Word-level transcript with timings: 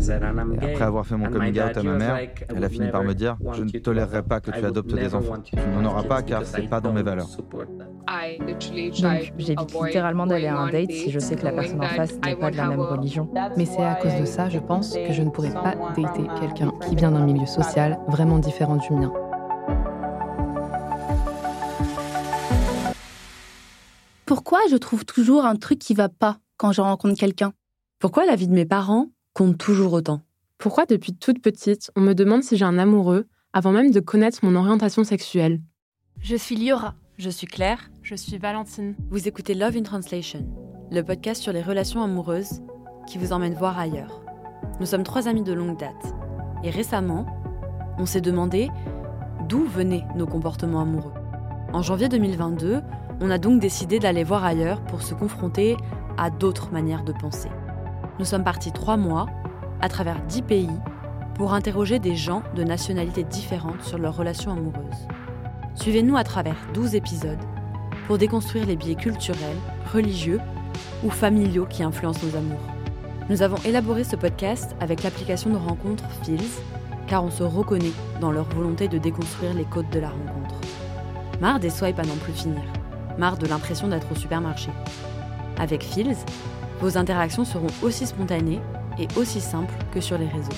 Et 0.00 0.64
après 0.64 0.84
avoir 0.84 1.06
fait 1.06 1.16
mon 1.16 1.30
coming 1.30 1.60
out 1.60 1.76
à 1.76 1.82
ma 1.82 1.96
mère, 1.96 2.18
elle 2.48 2.64
a 2.64 2.68
fini 2.68 2.88
par 2.88 3.02
me 3.02 3.14
dire 3.14 3.36
Je 3.52 3.62
ne 3.62 3.70
tolérerai 3.70 4.22
pas 4.22 4.40
que 4.40 4.50
tu 4.50 4.64
adoptes 4.64 4.94
des 4.94 5.14
enfants. 5.14 5.40
Tu 5.40 5.56
n'en 5.56 5.84
auras 5.84 6.04
pas 6.04 6.22
car 6.22 6.44
c'est 6.44 6.68
pas 6.68 6.80
dans 6.80 6.92
mes 6.92 7.02
valeurs. 7.02 7.28
Donc 8.38 8.60
j'évite 8.60 9.74
littéralement 9.84 10.26
d'aller 10.26 10.46
à 10.46 10.56
un 10.56 10.70
date 10.70 10.90
si 10.90 11.10
je 11.10 11.18
sais 11.18 11.36
que 11.36 11.44
la 11.44 11.52
personne 11.52 11.80
en 11.80 11.88
face 11.88 12.18
n'est 12.24 12.36
pas 12.36 12.50
de 12.50 12.56
la 12.56 12.68
même 12.68 12.80
religion. 12.80 13.28
Mais 13.56 13.66
c'est 13.66 13.84
à 13.84 13.94
cause 13.96 14.14
de 14.18 14.24
ça, 14.24 14.48
je 14.48 14.58
pense, 14.58 14.94
que 14.94 15.12
je 15.12 15.22
ne 15.22 15.30
pourrais 15.30 15.52
pas 15.52 15.74
dater 15.96 16.26
quelqu'un 16.40 16.72
qui 16.88 16.96
vient 16.96 17.10
d'un 17.10 17.24
milieu 17.24 17.46
social 17.46 17.98
vraiment 18.08 18.38
différent 18.38 18.76
du 18.76 18.92
mien. 18.92 19.12
Pourquoi 24.24 24.60
je 24.70 24.76
trouve 24.76 25.04
toujours 25.04 25.44
un 25.44 25.56
truc 25.56 25.78
qui 25.78 25.92
va 25.92 26.08
pas 26.08 26.38
quand 26.56 26.72
je 26.72 26.80
rencontre 26.80 27.18
quelqu'un? 27.18 27.52
Pourquoi 27.98 28.24
la 28.24 28.36
vie 28.36 28.48
de 28.48 28.54
mes 28.54 28.64
parents 28.64 29.08
compte 29.40 29.56
toujours 29.56 29.94
autant 29.94 30.20
Pourquoi 30.58 30.84
depuis 30.84 31.14
toute 31.14 31.40
petite, 31.40 31.90
on 31.96 32.02
me 32.02 32.12
demande 32.12 32.42
si 32.42 32.58
j'ai 32.58 32.66
un 32.66 32.76
amoureux 32.76 33.26
avant 33.54 33.72
même 33.72 33.90
de 33.90 33.98
connaître 33.98 34.40
mon 34.42 34.54
orientation 34.54 35.02
sexuelle? 35.02 35.62
Je 36.20 36.36
suis 36.36 36.56
Liora. 36.56 36.94
Je 37.16 37.30
suis 37.30 37.46
Claire. 37.46 37.90
Je 38.02 38.14
suis 38.14 38.36
Valentine. 38.36 38.94
Vous 39.08 39.28
écoutez 39.28 39.54
Love 39.54 39.78
in 39.78 39.82
Translation, 39.82 40.46
le 40.90 41.00
podcast 41.00 41.40
sur 41.40 41.54
les 41.54 41.62
relations 41.62 42.02
amoureuses 42.02 42.60
qui 43.08 43.16
vous 43.16 43.32
emmène 43.32 43.54
voir 43.54 43.78
ailleurs. 43.78 44.22
Nous 44.78 44.84
sommes 44.84 45.04
trois 45.04 45.26
amis 45.26 45.42
de 45.42 45.54
longue 45.54 45.78
date. 45.78 46.14
Et 46.62 46.68
récemment, 46.68 47.24
on 47.96 48.04
s'est 48.04 48.20
demandé 48.20 48.68
d'où 49.48 49.64
venaient 49.64 50.04
nos 50.16 50.26
comportements 50.26 50.82
amoureux. 50.82 51.14
En 51.72 51.80
janvier 51.80 52.10
2022, 52.10 52.82
on 53.22 53.30
a 53.30 53.38
donc 53.38 53.58
décidé 53.58 54.00
d'aller 54.00 54.22
voir 54.22 54.44
ailleurs 54.44 54.84
pour 54.84 55.00
se 55.00 55.14
confronter 55.14 55.78
à 56.18 56.28
d'autres 56.28 56.72
manières 56.72 57.04
de 57.04 57.14
penser. 57.14 57.48
Nous 58.18 58.24
sommes 58.24 58.44
partis 58.44 58.72
trois 58.72 58.96
mois, 58.96 59.26
à 59.80 59.88
travers 59.88 60.20
dix 60.22 60.42
pays, 60.42 60.68
pour 61.34 61.54
interroger 61.54 61.98
des 61.98 62.16
gens 62.16 62.42
de 62.54 62.64
nationalités 62.64 63.24
différentes 63.24 63.82
sur 63.82 63.98
leurs 63.98 64.16
relations 64.16 64.52
amoureuses. 64.52 65.06
Suivez-nous 65.74 66.16
à 66.16 66.24
travers 66.24 66.56
12 66.74 66.94
épisodes 66.94 67.38
pour 68.06 68.18
déconstruire 68.18 68.66
les 68.66 68.76
biais 68.76 68.94
culturels, 68.94 69.56
religieux 69.92 70.40
ou 71.04 71.10
familiaux 71.10 71.66
qui 71.66 71.82
influencent 71.82 72.26
nos 72.26 72.36
amours. 72.36 72.60
Nous 73.30 73.42
avons 73.42 73.56
élaboré 73.64 74.04
ce 74.04 74.16
podcast 74.16 74.74
avec 74.80 75.02
l'application 75.02 75.50
de 75.50 75.56
rencontre 75.56 76.04
Feels, 76.22 76.40
car 77.06 77.24
on 77.24 77.30
se 77.30 77.42
reconnaît 77.42 77.92
dans 78.20 78.32
leur 78.32 78.48
volonté 78.50 78.88
de 78.88 78.98
déconstruire 78.98 79.54
les 79.54 79.64
codes 79.64 79.90
de 79.90 80.00
la 80.00 80.10
rencontre. 80.10 80.56
Marre 81.40 81.60
des 81.60 81.70
swipes 81.70 81.98
à 81.98 82.04
n'en 82.04 82.16
plus 82.16 82.32
finir 82.32 82.60
marre 83.20 83.36
de 83.36 83.46
l'impression 83.46 83.88
d'être 83.88 84.10
au 84.10 84.14
supermarché. 84.14 84.70
Avec 85.58 85.84
Feels, 85.84 86.16
vos 86.80 86.96
interactions 86.96 87.44
seront 87.44 87.68
aussi 87.82 88.06
spontanées 88.06 88.60
et 88.98 89.06
aussi 89.16 89.40
simples 89.40 89.74
que 89.92 90.00
sur 90.00 90.16
les 90.16 90.26
réseaux. 90.26 90.48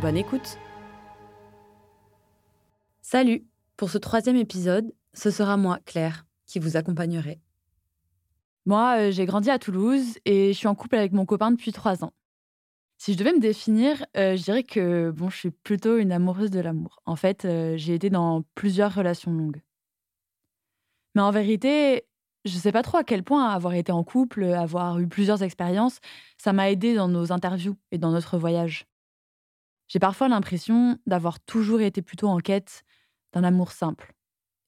Bonne 0.00 0.16
écoute 0.16 0.58
Salut 3.00 3.46
Pour 3.76 3.88
ce 3.88 3.98
troisième 3.98 4.36
épisode, 4.36 4.92
ce 5.14 5.30
sera 5.30 5.56
moi, 5.56 5.78
Claire, 5.86 6.26
qui 6.46 6.58
vous 6.58 6.76
accompagnerai. 6.76 7.40
Moi, 8.66 8.98
euh, 8.98 9.10
j'ai 9.12 9.24
grandi 9.24 9.50
à 9.50 9.58
Toulouse 9.60 10.18
et 10.24 10.52
je 10.52 10.58
suis 10.58 10.66
en 10.66 10.74
couple 10.74 10.96
avec 10.96 11.12
mon 11.12 11.24
copain 11.24 11.52
depuis 11.52 11.72
trois 11.72 12.04
ans. 12.04 12.12
Si 12.98 13.12
je 13.12 13.18
devais 13.18 13.32
me 13.32 13.40
définir, 13.40 14.04
euh, 14.16 14.36
je 14.36 14.42
dirais 14.42 14.64
que 14.64 15.12
bon, 15.12 15.30
je 15.30 15.36
suis 15.36 15.50
plutôt 15.52 15.96
une 15.96 16.10
amoureuse 16.10 16.50
de 16.50 16.58
l'amour. 16.58 17.00
En 17.06 17.14
fait, 17.14 17.44
euh, 17.44 17.76
j'ai 17.76 17.94
été 17.94 18.10
dans 18.10 18.42
plusieurs 18.56 18.92
relations 18.92 19.32
longues. 19.32 19.62
Mais 21.14 21.22
en 21.22 21.30
vérité, 21.30 22.04
je 22.44 22.54
ne 22.54 22.60
sais 22.60 22.72
pas 22.72 22.82
trop 22.82 22.98
à 22.98 23.04
quel 23.04 23.22
point 23.24 23.48
avoir 23.50 23.74
été 23.74 23.92
en 23.92 24.04
couple, 24.04 24.44
avoir 24.44 24.98
eu 25.00 25.08
plusieurs 25.08 25.42
expériences, 25.42 25.98
ça 26.38 26.52
m'a 26.52 26.70
aidé 26.70 26.94
dans 26.94 27.08
nos 27.08 27.32
interviews 27.32 27.76
et 27.90 27.98
dans 27.98 28.10
notre 28.12 28.38
voyage. 28.38 28.86
J'ai 29.88 29.98
parfois 29.98 30.28
l'impression 30.28 30.98
d'avoir 31.06 31.40
toujours 31.40 31.80
été 31.80 32.02
plutôt 32.02 32.28
en 32.28 32.38
quête 32.38 32.84
d'un 33.32 33.44
amour 33.44 33.72
simple, 33.72 34.14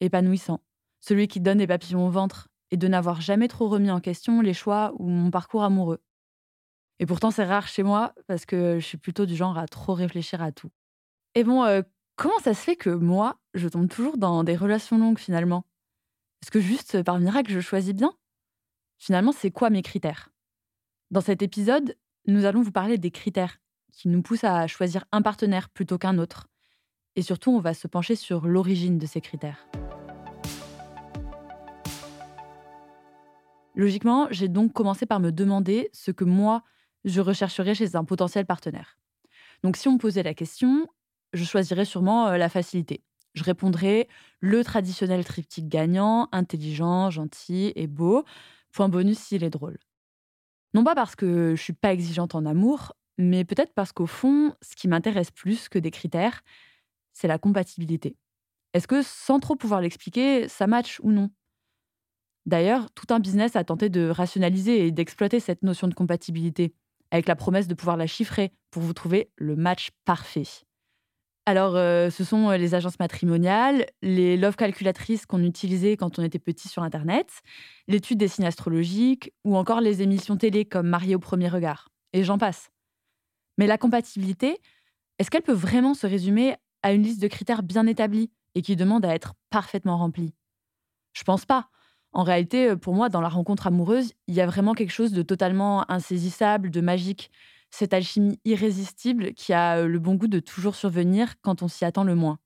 épanouissant, 0.00 0.60
celui 1.00 1.28
qui 1.28 1.40
donne 1.40 1.58
des 1.58 1.66
papillons 1.66 2.06
au 2.06 2.10
ventre, 2.10 2.48
et 2.72 2.76
de 2.78 2.88
n'avoir 2.88 3.20
jamais 3.20 3.48
trop 3.48 3.68
remis 3.68 3.90
en 3.90 4.00
question 4.00 4.40
les 4.42 4.54
choix 4.54 4.92
ou 4.98 5.08
mon 5.08 5.30
parcours 5.30 5.64
amoureux. 5.64 6.00
Et 6.98 7.06
pourtant, 7.06 7.30
c'est 7.30 7.44
rare 7.44 7.66
chez 7.68 7.82
moi 7.82 8.14
parce 8.26 8.44
que 8.46 8.78
je 8.78 8.84
suis 8.86 8.98
plutôt 8.98 9.26
du 9.26 9.34
genre 9.36 9.56
à 9.58 9.66
trop 9.66 9.94
réfléchir 9.94 10.42
à 10.42 10.52
tout. 10.52 10.70
Et 11.34 11.44
bon, 11.44 11.64
euh, 11.64 11.82
comment 12.16 12.38
ça 12.44 12.54
se 12.54 12.60
fait 12.62 12.76
que 12.76 12.90
moi, 12.90 13.40
je 13.54 13.68
tombe 13.68 13.88
toujours 13.88 14.18
dans 14.18 14.44
des 14.44 14.56
relations 14.56 14.98
longues 14.98 15.18
finalement? 15.20 15.64
Est-ce 16.42 16.50
que 16.50 16.60
juste 16.60 17.02
par 17.02 17.18
miracle, 17.18 17.52
je 17.52 17.60
choisis 17.60 17.92
bien? 17.92 18.14
Finalement, 18.98 19.32
c'est 19.32 19.50
quoi 19.50 19.68
mes 19.68 19.82
critères? 19.82 20.30
Dans 21.10 21.20
cet 21.20 21.42
épisode, 21.42 21.96
nous 22.26 22.46
allons 22.46 22.62
vous 22.62 22.72
parler 22.72 22.96
des 22.96 23.10
critères 23.10 23.58
qui 23.92 24.08
nous 24.08 24.22
poussent 24.22 24.44
à 24.44 24.66
choisir 24.66 25.04
un 25.12 25.20
partenaire 25.20 25.68
plutôt 25.68 25.98
qu'un 25.98 26.16
autre. 26.18 26.48
Et 27.16 27.22
surtout, 27.22 27.50
on 27.50 27.60
va 27.60 27.74
se 27.74 27.88
pencher 27.88 28.14
sur 28.14 28.46
l'origine 28.46 28.98
de 28.98 29.06
ces 29.06 29.20
critères. 29.20 29.66
Logiquement, 33.74 34.28
j'ai 34.30 34.48
donc 34.48 34.72
commencé 34.72 35.06
par 35.06 35.20
me 35.20 35.32
demander 35.32 35.90
ce 35.92 36.10
que 36.10 36.24
moi, 36.24 36.62
je 37.04 37.20
rechercherais 37.20 37.74
chez 37.74 37.96
un 37.96 38.04
potentiel 38.04 38.46
partenaire. 38.46 38.98
Donc 39.62 39.76
si 39.76 39.88
on 39.88 39.92
me 39.92 39.98
posait 39.98 40.22
la 40.22 40.34
question, 40.34 40.88
je 41.32 41.44
choisirais 41.44 41.84
sûrement 41.84 42.28
euh, 42.28 42.36
la 42.36 42.48
facilité. 42.48 43.04
Je 43.34 43.44
répondrai 43.44 44.08
le 44.40 44.64
traditionnel 44.64 45.24
triptyque 45.24 45.68
gagnant, 45.68 46.28
intelligent, 46.32 47.10
gentil 47.10 47.72
et 47.76 47.86
beau. 47.86 48.24
Point 48.72 48.88
bonus 48.88 49.18
s'il 49.18 49.44
est 49.44 49.50
drôle. 49.50 49.78
Non 50.74 50.84
pas 50.84 50.94
parce 50.94 51.16
que 51.16 51.54
je 51.56 51.62
suis 51.62 51.72
pas 51.72 51.92
exigeante 51.92 52.34
en 52.34 52.46
amour, 52.46 52.94
mais 53.18 53.44
peut-être 53.44 53.74
parce 53.74 53.92
qu'au 53.92 54.06
fond, 54.06 54.54
ce 54.62 54.76
qui 54.76 54.88
m'intéresse 54.88 55.30
plus 55.30 55.68
que 55.68 55.78
des 55.78 55.90
critères, 55.90 56.42
c'est 57.12 57.28
la 57.28 57.38
compatibilité. 57.38 58.16
Est-ce 58.72 58.88
que, 58.88 59.02
sans 59.02 59.40
trop 59.40 59.56
pouvoir 59.56 59.80
l'expliquer, 59.80 60.48
ça 60.48 60.66
match 60.66 61.00
ou 61.02 61.12
non? 61.12 61.30
D'ailleurs, 62.46 62.90
tout 62.92 63.06
un 63.12 63.20
business 63.20 63.56
a 63.56 63.64
tenté 63.64 63.88
de 63.88 64.08
rationaliser 64.08 64.86
et 64.86 64.92
d'exploiter 64.92 65.40
cette 65.40 65.62
notion 65.62 65.88
de 65.88 65.94
compatibilité, 65.94 66.74
avec 67.10 67.26
la 67.28 67.36
promesse 67.36 67.68
de 67.68 67.74
pouvoir 67.74 67.96
la 67.96 68.06
chiffrer 68.06 68.52
pour 68.70 68.82
vous 68.82 68.94
trouver 68.94 69.30
le 69.36 69.56
match 69.56 69.90
parfait. 70.04 70.44
Alors, 71.50 71.74
euh, 71.74 72.10
ce 72.10 72.22
sont 72.22 72.50
euh, 72.50 72.56
les 72.56 72.76
agences 72.76 73.00
matrimoniales, 73.00 73.86
les 74.02 74.36
love 74.36 74.54
calculatrices 74.54 75.26
qu'on 75.26 75.42
utilisait 75.42 75.96
quand 75.96 76.20
on 76.20 76.22
était 76.22 76.38
petit 76.38 76.68
sur 76.68 76.84
Internet, 76.84 77.42
l'étude 77.88 78.18
des 78.18 78.28
signes 78.28 78.46
astrologiques 78.46 79.32
ou 79.42 79.56
encore 79.56 79.80
les 79.80 80.00
émissions 80.00 80.36
télé 80.36 80.64
comme 80.64 80.86
Marié 80.86 81.16
au 81.16 81.18
premier 81.18 81.48
regard. 81.48 81.88
Et 82.12 82.22
j'en 82.22 82.38
passe. 82.38 82.70
Mais 83.58 83.66
la 83.66 83.78
compatibilité, 83.78 84.58
est-ce 85.18 85.28
qu'elle 85.28 85.42
peut 85.42 85.50
vraiment 85.50 85.94
se 85.94 86.06
résumer 86.06 86.54
à 86.84 86.92
une 86.92 87.02
liste 87.02 87.20
de 87.20 87.26
critères 87.26 87.64
bien 87.64 87.88
établis 87.88 88.30
et 88.54 88.62
qui 88.62 88.76
demandent 88.76 89.04
à 89.04 89.12
être 89.12 89.34
parfaitement 89.50 89.96
remplis 89.96 90.32
Je 91.14 91.24
pense 91.24 91.46
pas. 91.46 91.68
En 92.12 92.22
réalité, 92.22 92.76
pour 92.76 92.94
moi, 92.94 93.08
dans 93.08 93.20
la 93.20 93.28
rencontre 93.28 93.66
amoureuse, 93.66 94.12
il 94.28 94.36
y 94.36 94.40
a 94.40 94.46
vraiment 94.46 94.74
quelque 94.74 94.92
chose 94.92 95.10
de 95.10 95.22
totalement 95.22 95.90
insaisissable, 95.90 96.70
de 96.70 96.80
magique 96.80 97.32
cette 97.70 97.94
alchimie 97.94 98.40
irrésistible 98.44 99.32
qui 99.34 99.52
a 99.52 99.78
euh, 99.78 99.86
le 99.86 99.98
bon 99.98 100.14
goût 100.14 100.28
de 100.28 100.40
toujours 100.40 100.74
survenir 100.74 101.40
quand 101.40 101.62
on 101.62 101.68
s'y 101.68 101.84
attend 101.84 102.04
le 102.04 102.14
moins. 102.14 102.38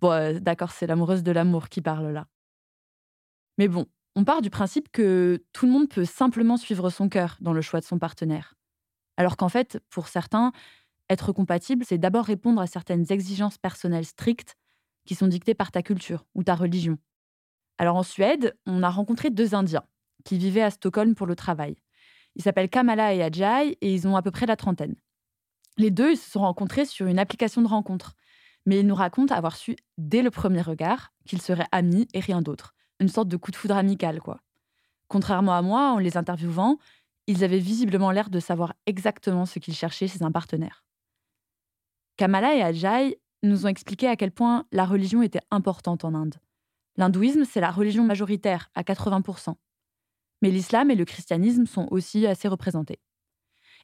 Bon, 0.00 0.12
euh, 0.12 0.38
d'accord, 0.38 0.70
c'est 0.70 0.86
l'amoureuse 0.86 1.22
de 1.22 1.32
l'amour 1.32 1.68
qui 1.68 1.80
parle 1.82 2.12
là. 2.12 2.26
Mais 3.58 3.68
bon, 3.68 3.86
on 4.16 4.24
part 4.24 4.42
du 4.42 4.50
principe 4.50 4.90
que 4.90 5.42
tout 5.52 5.66
le 5.66 5.72
monde 5.72 5.88
peut 5.88 6.04
simplement 6.04 6.56
suivre 6.56 6.90
son 6.90 7.08
cœur 7.08 7.36
dans 7.40 7.52
le 7.52 7.60
choix 7.60 7.80
de 7.80 7.84
son 7.84 7.98
partenaire. 7.98 8.54
Alors 9.16 9.36
qu'en 9.36 9.48
fait, 9.48 9.80
pour 9.90 10.08
certains, 10.08 10.52
être 11.10 11.32
compatible, 11.32 11.84
c'est 11.84 11.98
d'abord 11.98 12.24
répondre 12.24 12.60
à 12.60 12.66
certaines 12.66 13.10
exigences 13.10 13.58
personnelles 13.58 14.06
strictes 14.06 14.56
qui 15.04 15.14
sont 15.14 15.26
dictées 15.26 15.54
par 15.54 15.72
ta 15.72 15.82
culture 15.82 16.24
ou 16.34 16.44
ta 16.44 16.54
religion. 16.54 16.98
Alors 17.78 17.96
en 17.96 18.02
Suède, 18.02 18.56
on 18.66 18.82
a 18.82 18.90
rencontré 18.90 19.30
deux 19.30 19.54
Indiens 19.54 19.84
qui 20.24 20.38
vivaient 20.38 20.62
à 20.62 20.70
Stockholm 20.70 21.14
pour 21.14 21.26
le 21.26 21.34
travail. 21.34 21.76
Ils 22.36 22.42
s'appellent 22.42 22.70
Kamala 22.70 23.14
et 23.14 23.22
Ajay 23.22 23.76
et 23.80 23.94
ils 23.94 24.06
ont 24.06 24.16
à 24.16 24.22
peu 24.22 24.30
près 24.30 24.46
la 24.46 24.56
trentaine. 24.56 24.96
Les 25.76 25.90
deux, 25.90 26.12
ils 26.12 26.16
se 26.16 26.30
sont 26.30 26.40
rencontrés 26.40 26.84
sur 26.84 27.06
une 27.06 27.18
application 27.18 27.62
de 27.62 27.68
rencontre. 27.68 28.14
Mais 28.66 28.80
ils 28.80 28.86
nous 28.86 28.94
racontent 28.94 29.34
avoir 29.34 29.56
su 29.56 29.76
dès 29.96 30.22
le 30.22 30.30
premier 30.30 30.60
regard 30.60 31.12
qu'ils 31.24 31.40
seraient 31.40 31.66
amis 31.72 32.06
et 32.12 32.20
rien 32.20 32.42
d'autre. 32.42 32.74
Une 33.00 33.08
sorte 33.08 33.28
de 33.28 33.36
coup 33.36 33.50
de 33.50 33.56
foudre 33.56 33.76
amical, 33.76 34.20
quoi. 34.20 34.40
Contrairement 35.08 35.54
à 35.54 35.62
moi, 35.62 35.92
en 35.92 35.98
les 35.98 36.16
interviewant, 36.16 36.78
ils 37.26 37.42
avaient 37.42 37.58
visiblement 37.58 38.10
l'air 38.10 38.28
de 38.28 38.40
savoir 38.40 38.74
exactement 38.86 39.46
ce 39.46 39.58
qu'ils 39.58 39.74
cherchaient 39.74 40.08
chez 40.08 40.22
un 40.22 40.30
partenaire. 40.30 40.84
Kamala 42.16 42.54
et 42.54 42.62
Ajay 42.62 43.18
nous 43.42 43.64
ont 43.64 43.68
expliqué 43.68 44.06
à 44.06 44.16
quel 44.16 44.30
point 44.30 44.66
la 44.72 44.84
religion 44.84 45.22
était 45.22 45.40
importante 45.50 46.04
en 46.04 46.14
Inde. 46.14 46.36
L'hindouisme, 46.96 47.44
c'est 47.44 47.60
la 47.60 47.70
religion 47.70 48.04
majoritaire, 48.04 48.68
à 48.74 48.82
80%. 48.82 49.54
Mais 50.42 50.50
l'islam 50.50 50.90
et 50.90 50.94
le 50.94 51.04
christianisme 51.04 51.66
sont 51.66 51.86
aussi 51.90 52.26
assez 52.26 52.48
représentés. 52.48 53.00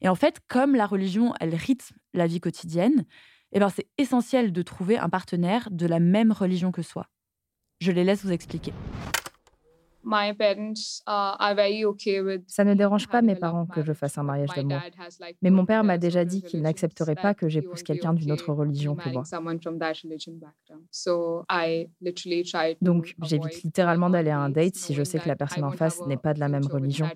Et 0.00 0.08
en 0.08 0.14
fait, 0.14 0.41
comme 0.49 0.75
la 0.75 0.87
religion, 0.87 1.35
elle 1.41 1.55
rythme 1.55 1.97
la 2.12 2.26
vie 2.26 2.41
quotidienne, 2.41 3.05
eh 3.53 3.61
ben 3.61 3.69
c'est 3.69 3.88
essentiel 3.99 4.53
de 4.53 4.62
trouver 4.62 4.99
un 4.99 5.08
partenaire 5.08 5.69
de 5.70 5.87
la 5.87 6.00
même 6.00 6.32
religion 6.32 6.73
que 6.73 6.82
soi. 6.82 7.06
Je 7.81 7.93
les 7.93 8.05
laisse 8.05 8.25
vous 8.25 8.32
expliquer. 8.32 8.73
Ça 12.47 12.64
ne 12.64 12.75
dérange 12.75 13.08
pas 13.08 13.23
mes 13.23 13.35
parents 13.35 13.67
que 13.67 13.82
je 13.82 13.93
fasse 13.93 14.17
un 14.19 14.23
mariage 14.23 14.50
d'amour. 14.55 14.79
Mais 15.43 15.50
mon 15.50 15.67
père 15.67 15.82
m'a 15.85 15.99
déjà 15.99 16.25
dit 16.25 16.43
qu'il 16.43 16.62
n'accepterait 16.62 17.17
pas 17.17 17.35
que 17.35 17.49
j'épouse 17.49 17.82
quelqu'un 17.82 18.14
d'une 18.14 18.31
autre 18.32 18.53
religion 18.53 18.94
que 18.94 19.08
moi. 19.11 19.25
Donc, 22.81 23.14
j'évite 23.23 23.62
littéralement 23.62 24.11
d'aller 24.11 24.31
à 24.31 24.38
un 24.38 24.50
date 24.50 24.76
si 24.76 24.94
je 24.94 25.03
sais 25.03 25.19
que 25.19 25.29
la 25.29 25.37
personne 25.37 25.64
en 25.64 25.73
face 25.73 26.00
n'est 26.06 26.17
pas 26.17 26.35
de 26.35 26.41
la 26.41 26.49
même 26.49 26.67
religion. 26.67 27.09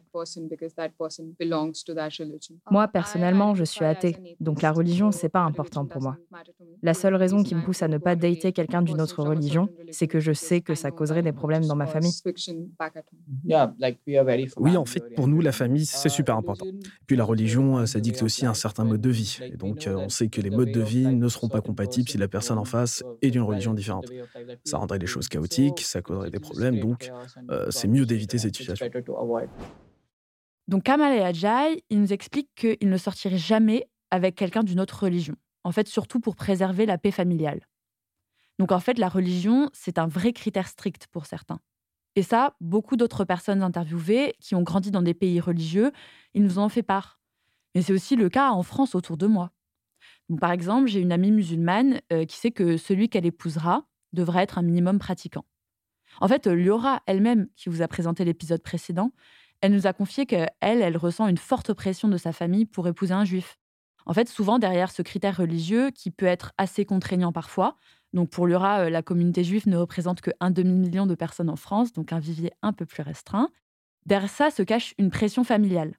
Moi, 2.71 2.89
personnellement, 2.89 3.55
je 3.55 3.65
suis 3.65 3.85
athée, 3.85 4.37
donc 4.41 4.63
la 4.63 4.73
religion, 4.73 5.13
c'est 5.13 5.29
pas 5.29 5.41
important 5.43 5.87
pour 5.87 6.03
moi. 6.03 6.17
La 6.83 6.95
seule 6.95 7.15
raison 7.15 7.43
qui 7.43 7.55
me 7.55 7.63
pousse 7.63 7.83
à 7.83 7.89
ne 7.89 7.99
pas 7.99 8.17
dater 8.17 8.53
quelqu'un 8.53 8.83
d'une 8.83 9.01
autre 9.01 9.23
religion, 9.23 9.69
c'est 9.91 10.09
que 10.09 10.21
je 10.21 10.33
sais 10.33 10.61
que 10.61 10.75
ça 10.75 10.91
causerait 10.91 11.23
des 11.23 11.33
problèmes 11.33 11.67
dans 11.67 11.77
ma 11.77 11.87
famille. 11.87 12.13
Oui, 14.57 14.77
en 14.77 14.85
fait, 14.85 15.15
pour 15.15 15.29
nous, 15.29 15.41
la 15.41 15.53
famille, 15.53 15.87
c'est 15.87 16.09
super 16.09 16.37
important. 16.37 16.67
Puis 17.07 17.17
la 17.17 17.25
religion, 17.25 17.85
ça 17.87 18.01
dicte 18.01 18.23
aussi 18.23 18.47
un 18.47 18.55
certain 18.55 18.85
mode 18.85 19.01
de 19.01 19.11
vie. 19.11 19.39
Et 19.43 19.57
donc, 19.57 19.87
on 19.87 20.09
sait 20.09 20.29
que 20.29 20.41
les 20.41 20.51
modes 20.51 20.73
de 20.73 20.81
vie 20.81 21.07
ne 21.07 21.29
seront 21.29 21.49
pas 21.49 21.61
compatibles 21.61 22.09
si 22.09 22.19
la 22.19 22.29
personne 22.29 22.59
en 22.59 22.65
face 22.65 23.03
est 23.23 23.31
d'une 23.31 23.43
religion 23.43 23.75
différente. 23.75 24.07
Ça 24.65 24.79
rendrait 24.79 24.99
les 24.99 25.07
choses 25.07 25.29
chaotiques, 25.29 25.81
ça 25.81 26.03
causerait 26.03 26.31
des 26.31 26.41
problèmes, 26.41 26.81
donc 26.81 27.11
euh, 27.51 27.71
c'est 27.71 27.89
mieux 27.89 28.07
d'éviter 28.07 28.39
cette 28.39 28.57
situation. 28.57 28.87
Donc 30.69 30.85
Kamal 30.85 31.17
et 31.17 31.23
Ajay, 31.23 31.83
ils 31.91 32.01
nous 32.01 32.13
expliquent 32.13 32.55
qu'ils 32.55 32.89
ne 32.89 32.97
sortiraient 32.97 33.39
jamais 33.39 33.89
avec 34.11 34.37
quelqu'un 34.37 34.63
d'une 34.63 34.81
autre 34.81 35.05
religion. 35.05 35.35
En 35.65 35.73
fait, 35.73 35.89
surtout 35.89 36.21
pour 36.21 36.37
préserver 36.37 36.87
la 36.87 36.97
paix 36.97 37.11
familiale. 37.11 37.61
Donc 38.59 38.73
en 38.73 38.81
fait, 38.81 38.99
la 38.99 39.09
religion, 39.09 39.69
c'est 39.73 39.99
un 39.99 40.07
vrai 40.07 40.33
critère 40.33 40.69
strict 40.69 41.07
pour 41.09 41.27
certains. 41.27 41.61
Et 42.17 42.23
ça, 42.23 42.55
beaucoup 42.61 42.97
d'autres 42.97 43.25
personnes 43.25 43.63
interviewées 43.63 44.35
qui 44.41 44.55
ont 44.55 44.63
grandi 44.63 44.91
dans 44.91 45.03
des 45.03 45.15
pays 45.15 45.41
religieux, 45.41 45.93
ils 46.35 46.43
nous 46.43 46.59
en 46.59 46.67
ont 46.67 46.69
fait 46.69 46.83
part. 46.83 47.21
Mais 47.75 47.83
c'est 47.83 47.93
aussi 47.93 48.17
le 48.17 48.29
cas 48.29 48.51
en 48.51 48.63
France 48.63 48.95
autour 48.95 49.17
de 49.17 49.27
moi. 49.27 49.53
Donc, 50.29 50.41
par 50.41 50.51
exemple, 50.51 50.89
j'ai 50.89 51.01
une 51.01 51.13
amie 51.13 51.31
musulmane 51.31 52.01
euh, 52.13 52.25
qui 52.25 52.37
sait 52.37 52.51
que 52.51 52.77
celui 52.77 53.09
qu'elle 53.09 53.27
épousera 53.27 53.85
devrait 54.13 54.43
être 54.43 54.59
un 54.59 54.63
minimum 54.63 54.99
pratiquant. 54.99 55.45
En 56.21 56.27
fait, 56.27 56.47
Liora 56.49 57.03
elle-même, 57.07 57.49
qui 57.55 57.69
vous 57.69 57.83
a 57.83 57.89
présenté 57.89 58.25
l'épisode 58.25 58.63
précédent, 58.63 59.13
elle 59.61 59.73
nous 59.73 59.87
a 59.87 59.93
confié 59.93 60.27
qu'elle, 60.27 60.51
elle 60.61 60.97
ressent 60.97 61.29
une 61.29 61.39
forte 61.39 61.73
pression 61.75 62.09
de 62.09 62.17
sa 62.17 62.33
famille 62.33 62.67
pour 62.67 62.89
épouser 62.89 63.15
un 63.15 63.25
juif. 63.25 63.60
En 64.11 64.13
fait, 64.13 64.29
souvent 64.29 64.59
derrière 64.59 64.91
ce 64.91 65.03
critère 65.03 65.37
religieux, 65.37 65.93
qui 65.93 66.11
peut 66.11 66.27
être 66.27 66.51
assez 66.59 66.85
contraignant 66.85 67.31
parfois, 67.31 67.77
donc 68.13 68.29
pour 68.29 68.49
Liora, 68.49 68.81
euh, 68.81 68.91
la 68.91 69.05
communauté 69.05 69.45
juive 69.45 69.69
ne 69.69 69.77
représente 69.77 70.21
que 70.21 70.33
un 70.41 70.51
demi-million 70.51 71.07
de 71.07 71.15
personnes 71.15 71.49
en 71.49 71.55
France, 71.55 71.93
donc 71.93 72.13
un 72.13 72.19
vivier 72.19 72.51
un 72.61 72.73
peu 72.73 72.87
plus 72.87 73.05
restreint, 73.05 73.51
derrière 74.07 74.29
ça 74.29 74.51
se 74.51 74.65
cache 74.65 74.97
une 74.99 75.11
pression 75.11 75.45
familiale. 75.45 75.95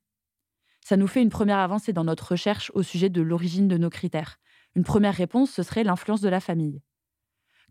Ça 0.81 0.97
nous 0.97 1.07
fait 1.07 1.21
une 1.21 1.29
première 1.29 1.59
avancée 1.59 1.93
dans 1.93 2.03
notre 2.03 2.33
recherche 2.33 2.69
au 2.75 2.83
sujet 2.83 3.07
de 3.07 3.21
l'origine 3.21 3.69
de 3.69 3.77
nos 3.77 3.89
critères. 3.89 4.39
Une 4.75 4.83
première 4.83 5.15
réponse, 5.15 5.49
ce 5.49 5.63
serait 5.63 5.85
l'influence 5.85 6.19
de 6.19 6.27
la 6.27 6.41
famille. 6.41 6.81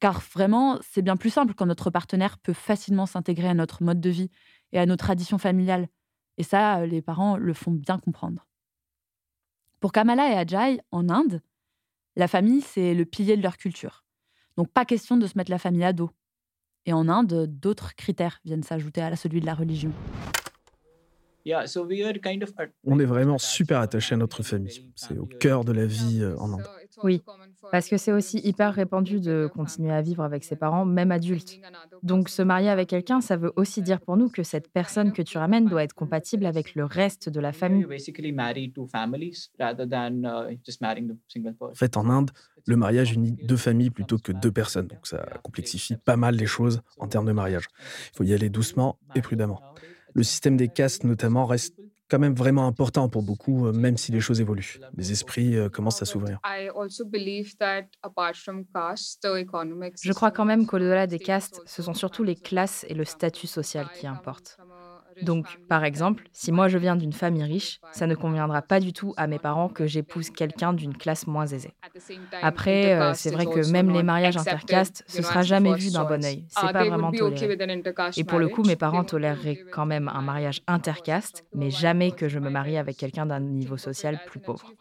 Car 0.01 0.21
vraiment, 0.21 0.79
c'est 0.81 1.03
bien 1.03 1.19
plus 1.19 1.29
simple 1.29 1.53
quand 1.53 1.67
notre 1.67 1.91
partenaire 1.91 2.39
peut 2.39 2.55
facilement 2.55 3.05
s'intégrer 3.05 3.49
à 3.49 3.55
notre 3.55 3.83
mode 3.83 4.01
de 4.01 4.09
vie 4.09 4.31
et 4.73 4.79
à 4.79 4.87
nos 4.87 4.97
traditions 4.97 5.37
familiales. 5.37 5.89
Et 6.39 6.45
ça, 6.45 6.87
les 6.87 7.03
parents 7.03 7.37
le 7.37 7.53
font 7.53 7.73
bien 7.73 7.99
comprendre. 7.99 8.50
Pour 9.81 9.93
Kamala 9.93 10.31
et 10.31 10.35
Ajay, 10.35 10.79
en 10.93 11.09
Inde, 11.09 11.41
la 12.15 12.29
famille, 12.29 12.61
c'est 12.61 12.93
le 12.93 13.07
pilier 13.07 13.39
de 13.39 13.43
leur 13.43 13.57
culture. 13.57 14.05
Donc 14.59 14.71
pas 14.71 14.85
question 14.85 15.17
de 15.17 15.27
se 15.27 15.39
mettre 15.39 15.51
la 15.51 15.59
famille 15.59 15.85
à 15.85 15.95
dos. 15.95 16.11
Et 16.85 16.93
en 16.93 17.09
Inde, 17.09 17.47
d'autres 17.47 17.95
critères 17.95 18.41
viennent 18.45 18.63
s'ajouter 18.63 19.01
à 19.01 19.17
celui 19.17 19.41
de 19.41 19.47
la 19.47 19.55
religion. 19.55 19.93
On 22.85 22.99
est 22.99 23.05
vraiment 23.07 23.39
super 23.39 23.81
attaché 23.81 24.15
à 24.15 24.19
notre 24.19 24.43
famille. 24.43 24.93
C'est 24.97 25.17
au 25.17 25.25
cœur 25.25 25.65
de 25.65 25.73
la 25.73 25.87
vie 25.87 26.21
euh, 26.21 26.37
en 26.39 26.53
Inde. 26.53 26.67
Oui, 27.03 27.23
parce 27.71 27.89
que 27.89 27.97
c'est 27.97 28.13
aussi 28.13 28.39
hyper 28.39 28.75
répandu 28.75 29.21
de 29.21 29.49
continuer 29.53 29.93
à 29.93 30.03
vivre 30.03 30.23
avec 30.23 30.45
ses 30.45 30.57
parents, 30.57 30.85
même 30.85 31.13
adultes. 31.13 31.61
Donc 32.03 32.29
se 32.29 32.43
marier 32.43 32.69
avec 32.69 32.89
quelqu'un, 32.89 33.21
ça 33.21 33.37
veut 33.37 33.53
aussi 33.57 33.83
dire 33.83 34.01
pour 34.01 34.17
nous 34.17 34.29
que 34.29 34.43
cette 34.43 34.73
personne 34.73 35.13
que 35.13 35.23
tu 35.23 35.39
ramènes 35.39 35.67
doit 35.67 35.83
être 35.83 35.95
compatible 35.95 36.47
avec 36.47 36.75
le 36.75 36.85
reste 36.85 37.29
de 37.29 37.41
la 37.41 37.53
famille. 37.53 37.85
Uh, 37.85 37.97
en 41.61 41.75
fait, 41.75 41.97
en 41.97 42.11
Inde, 42.11 42.31
le 42.67 42.77
mariage 42.77 43.13
unit 43.13 43.33
deux 43.33 43.57
familles 43.57 43.91
plutôt 43.91 44.19
que 44.19 44.33
deux 44.33 44.53
personnes. 44.53 44.87
Donc 44.87 45.07
ça 45.07 45.25
complexifie 45.43 45.97
pas 45.97 46.17
mal 46.17 46.35
les 46.37 46.47
choses 46.47 46.83
en 46.99 47.07
termes 47.09 47.27
de 47.27 47.33
mariage. 47.33 47.67
Il 48.13 48.17
faut 48.17 48.25
y 48.25 48.35
aller 48.35 48.51
doucement 48.51 48.99
et 49.15 49.23
prudemment. 49.23 49.61
Le 50.15 50.23
système 50.23 50.57
des 50.57 50.69
castes, 50.69 51.05
notamment, 51.05 51.47
reste 51.47 51.75
quand 52.11 52.19
même 52.19 52.35
vraiment 52.35 52.67
important 52.67 53.09
pour 53.09 53.23
beaucoup, 53.23 53.67
euh, 53.67 53.73
même 53.73 53.97
si 53.97 54.13
les 54.13 54.21
choses 54.21 54.41
évoluent. 54.41 54.81
Les 54.97 55.13
esprits 55.13 55.57
euh, 55.57 55.69
commencent 55.69 56.03
à 56.03 56.05
s'ouvrir. 56.05 56.39
Je 60.03 60.13
crois 60.13 60.31
quand 60.31 60.45
même 60.45 60.67
qu'au-delà 60.67 61.07
des 61.07 61.19
castes, 61.19 61.63
ce 61.67 61.83
sont 61.83 61.95
surtout 61.95 62.25
les 62.25 62.37
classes 62.37 62.85
et 62.89 62.95
le 62.95 63.05
statut 63.05 63.47
social 63.47 63.89
qui 63.99 64.07
importent. 64.07 64.59
Donc, 65.21 65.59
par 65.69 65.85
exemple, 65.85 66.25
si 66.33 66.53
moi 66.53 66.69
je 66.69 66.79
viens 66.79 66.97
d'une 66.97 67.13
famille 67.13 67.45
riche, 67.45 67.81
ça 67.91 68.07
ne 68.07 68.15
conviendra 68.15 68.63
pas 68.63 68.81
du 68.81 68.93
tout 68.93 69.13
à 69.17 69.27
mes 69.27 69.39
parents 69.39 69.69
que 69.69 69.87
j'épouse 69.87 70.31
quelqu'un 70.31 70.73
d'une 70.73 70.97
classe 70.97 71.27
moins 71.27 71.47
aisée. 71.47 71.75
Après, 72.41 72.95
euh, 72.95 73.15
c'est 73.15 73.31
vrai 73.31 73.47
que 73.49 73.61
même 73.61 73.91
les 73.91 74.03
mariages 74.03 74.37
intercastes, 74.37 75.05
ce 75.07 75.23
sera 75.23 75.43
jamais 75.43 75.75
vu 75.75 75.91
d'un 75.91 76.05
bon 76.05 76.25
oeil. 76.25 76.47
C'est 76.49 76.71
pas 76.71 76.85
vraiment 76.85 77.13
toléré. 77.13 77.55
Et 78.17 78.25
pour 78.25 78.39
le 78.39 78.49
coup, 78.49 78.63
mes 78.65 78.77
parents 78.77 79.05
toléreraient 79.05 79.61
quand 79.71 79.87
même 79.87 80.09
un 80.09 80.23
mariage 80.23 80.63
intercaste, 80.67 81.45
mais 81.55 81.71
jamais 81.71 82.13
que 82.13 82.29
je 82.29 82.39
me 82.39 82.51
marie 82.51 82.77
avec 82.77 82.97
quelqu'un 82.97 83.27
d'un 83.27 83.41
niveau 83.41 83.77
social 83.77 84.19
plus 84.19 84.41
pauvre. 84.41 84.75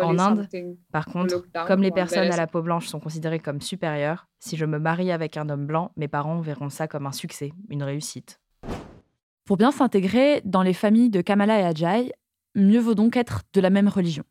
En 0.00 0.18
Inde, 0.18 0.48
par 0.92 1.06
contre, 1.06 1.46
comme 1.64 1.82
les 1.82 1.92
personnes 1.92 2.30
à 2.30 2.36
la 2.36 2.46
peau 2.46 2.62
blanche 2.62 2.86
sont 2.88 3.00
considérées 3.00 3.40
comme 3.40 3.60
supérieures, 3.60 4.28
si 4.40 4.56
je 4.56 4.64
me 4.64 4.78
marie 4.78 5.12
avec 5.12 5.36
un 5.36 5.48
homme 5.48 5.66
blanc, 5.66 5.92
mes 5.96 6.08
parents 6.08 6.40
verront 6.40 6.70
ça 6.70 6.88
comme 6.88 7.06
un 7.06 7.12
succès, 7.12 7.52
une 7.68 7.82
réussite. 7.82 8.40
Pour 9.44 9.56
bien 9.56 9.72
s'intégrer 9.72 10.42
dans 10.44 10.62
les 10.62 10.74
familles 10.74 11.10
de 11.10 11.20
Kamala 11.20 11.60
et 11.60 11.64
Ajay, 11.64 12.12
mieux 12.54 12.80
vaut 12.80 12.94
donc 12.94 13.16
être 13.16 13.42
de 13.52 13.60
la 13.60 13.70
même 13.70 13.88
religion, 13.88 14.24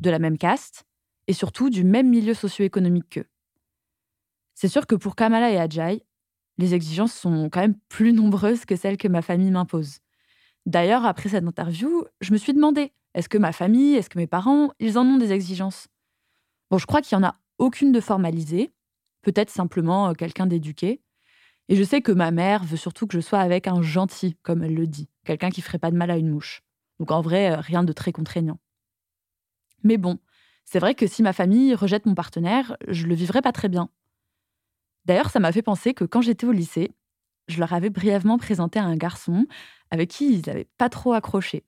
de 0.00 0.10
la 0.10 0.18
même 0.18 0.38
caste 0.38 0.84
et 1.26 1.32
surtout 1.32 1.70
du 1.70 1.84
même 1.84 2.08
milieu 2.08 2.34
socio-économique 2.34 3.08
qu'eux. 3.10 3.28
C'est 4.54 4.68
sûr 4.68 4.86
que 4.86 4.94
pour 4.94 5.16
Kamala 5.16 5.50
et 5.50 5.58
Ajay, 5.58 6.04
les 6.58 6.74
exigences 6.74 7.14
sont 7.14 7.48
quand 7.50 7.60
même 7.60 7.78
plus 7.88 8.12
nombreuses 8.12 8.64
que 8.64 8.76
celles 8.76 8.96
que 8.96 9.08
ma 9.08 9.22
famille 9.22 9.50
m'impose. 9.50 9.98
D'ailleurs, 10.66 11.04
après 11.04 11.30
cette 11.30 11.44
interview, 11.44 12.04
je 12.20 12.32
me 12.32 12.38
suis 12.38 12.52
demandé 12.52 12.92
est-ce 13.14 13.28
que 13.28 13.38
ma 13.38 13.52
famille, 13.52 13.94
est-ce 13.94 14.08
que 14.08 14.18
mes 14.18 14.26
parents, 14.26 14.70
ils 14.78 14.98
en 14.98 15.06
ont 15.06 15.18
des 15.18 15.32
exigences? 15.32 15.88
Bon, 16.70 16.78
je 16.78 16.86
crois 16.86 17.02
qu'il 17.02 17.18
n'y 17.18 17.24
en 17.24 17.28
a 17.28 17.36
aucune 17.58 17.92
de 17.92 18.00
formalisée, 18.00 18.72
peut-être 19.22 19.50
simplement 19.50 20.08
euh, 20.08 20.12
quelqu'un 20.14 20.46
d'éduqué, 20.46 21.02
et 21.72 21.74
je 21.74 21.84
sais 21.84 22.02
que 22.02 22.12
ma 22.12 22.30
mère 22.32 22.64
veut 22.64 22.76
surtout 22.76 23.06
que 23.06 23.14
je 23.14 23.22
sois 23.22 23.38
avec 23.38 23.66
un 23.66 23.80
gentil, 23.80 24.36
comme 24.42 24.62
elle 24.62 24.74
le 24.74 24.86
dit, 24.86 25.08
quelqu'un 25.24 25.48
qui 25.48 25.62
ferait 25.62 25.78
pas 25.78 25.90
de 25.90 25.96
mal 25.96 26.10
à 26.10 26.18
une 26.18 26.28
mouche. 26.28 26.60
Donc 27.00 27.10
en 27.10 27.22
vrai, 27.22 27.50
euh, 27.50 27.60
rien 27.60 27.82
de 27.82 27.94
très 27.94 28.12
contraignant. 28.12 28.58
Mais 29.82 29.96
bon, 29.96 30.18
c'est 30.66 30.80
vrai 30.80 30.94
que 30.94 31.06
si 31.06 31.22
ma 31.22 31.32
famille 31.32 31.74
rejette 31.74 32.04
mon 32.04 32.14
partenaire, 32.14 32.76
je 32.88 33.06
le 33.06 33.14
vivrais 33.14 33.40
pas 33.40 33.52
très 33.52 33.70
bien. 33.70 33.88
D'ailleurs, 35.06 35.30
ça 35.30 35.40
m'a 35.40 35.50
fait 35.50 35.62
penser 35.62 35.94
que 35.94 36.04
quand 36.04 36.20
j'étais 36.20 36.44
au 36.44 36.52
lycée, 36.52 36.90
je 37.48 37.58
leur 37.58 37.72
avais 37.72 37.88
brièvement 37.88 38.36
présenté 38.36 38.78
un 38.78 38.94
garçon 38.94 39.46
avec 39.90 40.10
qui 40.10 40.30
ils 40.30 40.42
n'avaient 40.46 40.68
pas 40.76 40.90
trop 40.90 41.14
accroché. 41.14 41.64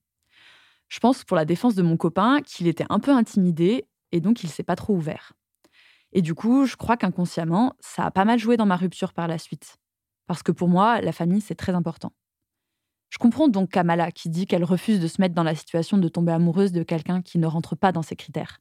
Je 0.90 1.00
pense 1.00 1.24
pour 1.24 1.38
la 1.38 1.46
défense 1.46 1.76
de 1.76 1.82
mon 1.82 1.96
copain 1.96 2.42
qu'il 2.42 2.66
était 2.66 2.84
un 2.90 3.00
peu 3.00 3.10
intimidé 3.10 3.86
et 4.12 4.20
donc 4.20 4.44
il 4.44 4.50
s'est 4.50 4.64
pas 4.64 4.76
trop 4.76 4.94
ouvert. 4.94 5.32
Et 6.12 6.20
du 6.20 6.34
coup, 6.34 6.66
je 6.66 6.76
crois 6.76 6.98
qu'inconsciemment, 6.98 7.72
ça 7.80 8.04
a 8.04 8.10
pas 8.10 8.26
mal 8.26 8.38
joué 8.38 8.58
dans 8.58 8.66
ma 8.66 8.76
rupture 8.76 9.14
par 9.14 9.28
la 9.28 9.38
suite. 9.38 9.78
Parce 10.26 10.42
que 10.42 10.52
pour 10.52 10.68
moi, 10.68 11.00
la 11.00 11.12
famille, 11.12 11.40
c'est 11.40 11.54
très 11.54 11.74
important. 11.74 12.12
Je 13.10 13.18
comprends 13.18 13.48
donc 13.48 13.70
Kamala 13.70 14.10
qui 14.10 14.28
dit 14.28 14.46
qu'elle 14.46 14.64
refuse 14.64 14.98
de 15.00 15.06
se 15.06 15.20
mettre 15.20 15.34
dans 15.34 15.44
la 15.44 15.54
situation 15.54 15.98
de 15.98 16.08
tomber 16.08 16.32
amoureuse 16.32 16.72
de 16.72 16.82
quelqu'un 16.82 17.22
qui 17.22 17.38
ne 17.38 17.46
rentre 17.46 17.76
pas 17.76 17.92
dans 17.92 18.02
ses 18.02 18.16
critères. 18.16 18.60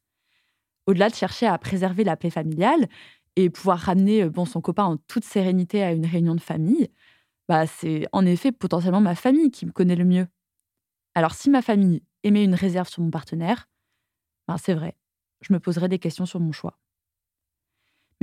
Au-delà 0.85 1.09
de 1.09 1.15
chercher 1.15 1.47
à 1.47 1.57
préserver 1.57 2.03
la 2.03 2.17
paix 2.17 2.29
familiale 2.29 2.87
et 3.35 3.49
pouvoir 3.49 3.79
ramener 3.79 4.23
euh, 4.23 4.29
bon, 4.29 4.45
son 4.45 4.61
copain 4.61 4.83
en 4.83 4.97
toute 4.97 5.23
sérénité 5.23 5.81
à 5.81 5.91
une 5.91 6.05
réunion 6.05 6.35
de 6.35 6.41
famille, 6.41 6.89
bah, 7.47 7.65
c'est 7.65 8.05
en 8.11 8.25
effet 8.25 8.51
potentiellement 8.51 9.01
ma 9.01 9.15
famille 9.15 9.49
qui 9.49 9.65
me 9.65 9.71
connaît 9.71 9.95
le 9.95 10.05
mieux. 10.05 10.27
Alors 11.15 11.33
si 11.33 11.49
ma 11.49 11.61
famille 11.61 12.03
émet 12.23 12.43
une 12.43 12.55
réserve 12.55 12.89
sur 12.89 13.01
mon 13.01 13.09
partenaire, 13.09 13.67
ben, 14.47 14.57
c'est 14.57 14.73
vrai, 14.73 14.97
je 15.41 15.53
me 15.53 15.59
poserai 15.59 15.87
des 15.87 15.99
questions 15.99 16.25
sur 16.25 16.39
mon 16.39 16.51
choix. 16.51 16.77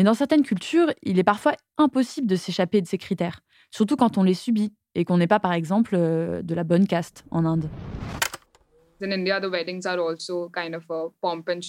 Mais 0.00 0.04
dans 0.04 0.14
certaines 0.14 0.44
cultures, 0.44 0.86
il 1.02 1.18
est 1.18 1.24
parfois 1.24 1.52
impossible 1.76 2.26
de 2.26 2.34
s'échapper 2.34 2.80
de 2.80 2.86
ces 2.86 2.96
critères, 2.96 3.42
surtout 3.70 3.96
quand 3.96 4.16
on 4.16 4.22
les 4.22 4.32
subit 4.32 4.72
et 4.94 5.04
qu'on 5.04 5.18
n'est 5.18 5.26
pas, 5.26 5.40
par 5.40 5.52
exemple, 5.52 5.94
euh, 5.94 6.40
de 6.40 6.54
la 6.54 6.64
bonne 6.64 6.86
caste 6.86 7.26
en 7.30 7.44
Inde. 7.44 7.68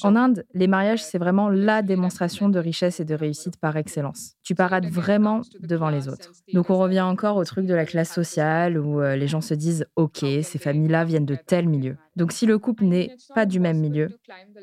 En 0.04 0.16
Inde, 0.16 0.46
les 0.54 0.68
mariages, 0.68 1.04
c'est 1.04 1.18
vraiment 1.18 1.50
la 1.50 1.82
démonstration 1.82 2.48
de 2.48 2.58
richesse 2.58 3.02
et 3.02 3.06
de 3.06 3.16
réussite 3.16 3.58
par 3.58 3.76
excellence. 3.76 4.36
Tu 4.44 4.56
parades 4.56 4.86
vraiment 4.86 5.42
devant 5.60 5.90
les 5.90 6.08
autres. 6.08 6.32
Donc 6.54 6.70
on 6.70 6.78
revient 6.78 7.02
encore 7.02 7.36
au 7.36 7.44
truc 7.44 7.66
de 7.66 7.74
la 7.74 7.86
classe 7.86 8.14
sociale 8.14 8.78
où 8.78 9.02
euh, 9.02 9.18
les 9.18 9.28
gens 9.28 9.42
se 9.42 9.56
disent 9.56 9.86
OK, 9.98 10.20
ces 10.20 10.58
familles-là 10.58 11.04
viennent 11.04 11.26
de 11.26 11.36
tel 11.36 11.68
milieu. 11.68 11.98
Donc 12.16 12.32
si 12.32 12.46
le 12.46 12.58
couple 12.58 12.86
n'est 12.86 13.14
pas 13.36 13.46
du 13.46 13.60
même 13.60 13.80
milieu, 13.80 14.08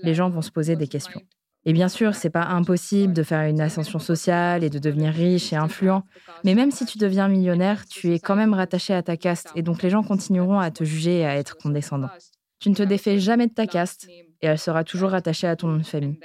les 0.02 0.14
gens 0.14 0.30
vont 0.30 0.40
se 0.40 0.50
poser 0.50 0.74
des 0.74 0.88
questions. 0.88 1.20
Et 1.68 1.74
bien 1.74 1.90
sûr, 1.90 2.14
c'est 2.14 2.30
pas 2.30 2.46
impossible 2.46 3.12
de 3.12 3.22
faire 3.22 3.42
une 3.42 3.60
ascension 3.60 3.98
sociale 3.98 4.64
et 4.64 4.70
de 4.70 4.78
devenir 4.78 5.12
riche 5.12 5.52
et 5.52 5.56
influent. 5.56 6.02
Mais 6.42 6.54
même 6.54 6.70
si 6.70 6.86
tu 6.86 6.96
deviens 6.96 7.28
millionnaire, 7.28 7.86
tu 7.86 8.14
es 8.14 8.20
quand 8.20 8.36
même 8.36 8.54
rattaché 8.54 8.94
à 8.94 9.02
ta 9.02 9.18
caste 9.18 9.50
et 9.54 9.62
donc 9.62 9.82
les 9.82 9.90
gens 9.90 10.02
continueront 10.02 10.58
à 10.58 10.70
te 10.70 10.82
juger 10.84 11.18
et 11.18 11.26
à 11.26 11.36
être 11.36 11.58
condescendants. 11.58 12.10
Tu 12.58 12.70
ne 12.70 12.74
te 12.74 12.82
défais 12.82 13.18
jamais 13.20 13.48
de 13.48 13.52
ta 13.52 13.66
caste 13.66 14.10
et 14.40 14.46
elle 14.46 14.58
sera 14.58 14.82
toujours 14.82 15.10
rattachée 15.10 15.46
à 15.46 15.56
ton 15.56 15.68
nom 15.68 15.76
de 15.76 15.84
famille. 15.86 16.16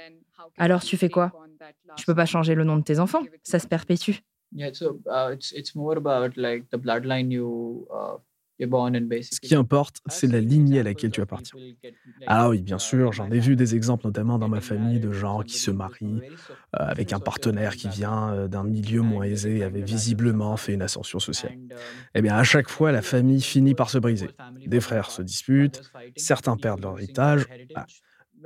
Alors 0.56 0.82
tu 0.82 0.96
fais 0.96 1.10
quoi? 1.10 1.34
Tu 1.94 2.06
peux 2.06 2.14
pas 2.14 2.26
changer 2.26 2.54
le 2.54 2.64
nom 2.64 2.78
de 2.78 2.82
tes 2.82 2.98
enfants, 2.98 3.28
ça 3.42 3.58
se 3.58 3.66
perpétue. 3.68 4.14
Ce 8.60 9.40
qui 9.40 9.54
importe, 9.54 10.00
c'est 10.06 10.26
la 10.26 10.40
lignée 10.40 10.80
à 10.80 10.82
laquelle 10.84 11.10
tu 11.10 11.20
appartiens. 11.20 11.58
Ah 12.26 12.48
oui, 12.48 12.62
bien 12.62 12.78
sûr, 12.78 13.12
j'en 13.12 13.30
ai 13.30 13.40
vu 13.40 13.56
des 13.56 13.74
exemples, 13.74 14.06
notamment 14.06 14.38
dans 14.38 14.48
ma 14.48 14.60
famille, 14.60 15.00
de 15.00 15.12
gens 15.12 15.42
qui 15.42 15.58
se 15.58 15.70
marient 15.70 16.22
euh, 16.76 16.78
avec 16.78 17.12
un 17.12 17.20
partenaire 17.20 17.76
qui 17.76 17.88
vient 17.88 18.32
euh, 18.32 18.48
d'un 18.48 18.64
milieu 18.64 19.02
moins 19.02 19.24
aisé 19.24 19.58
et 19.58 19.64
avait 19.64 19.82
visiblement 19.82 20.56
fait 20.56 20.74
une 20.74 20.82
ascension 20.82 21.18
sociale. 21.18 21.56
Eh 22.14 22.22
bien, 22.22 22.36
à 22.36 22.44
chaque 22.44 22.68
fois, 22.68 22.92
la 22.92 23.02
famille 23.02 23.42
finit 23.42 23.74
par 23.74 23.90
se 23.90 23.98
briser. 23.98 24.30
Des 24.66 24.80
frères 24.80 25.10
se 25.10 25.22
disputent, 25.22 25.82
certains 26.16 26.56
perdent 26.56 26.82
leur 26.82 26.96
héritage. 26.98 27.46
Ah, 27.74 27.86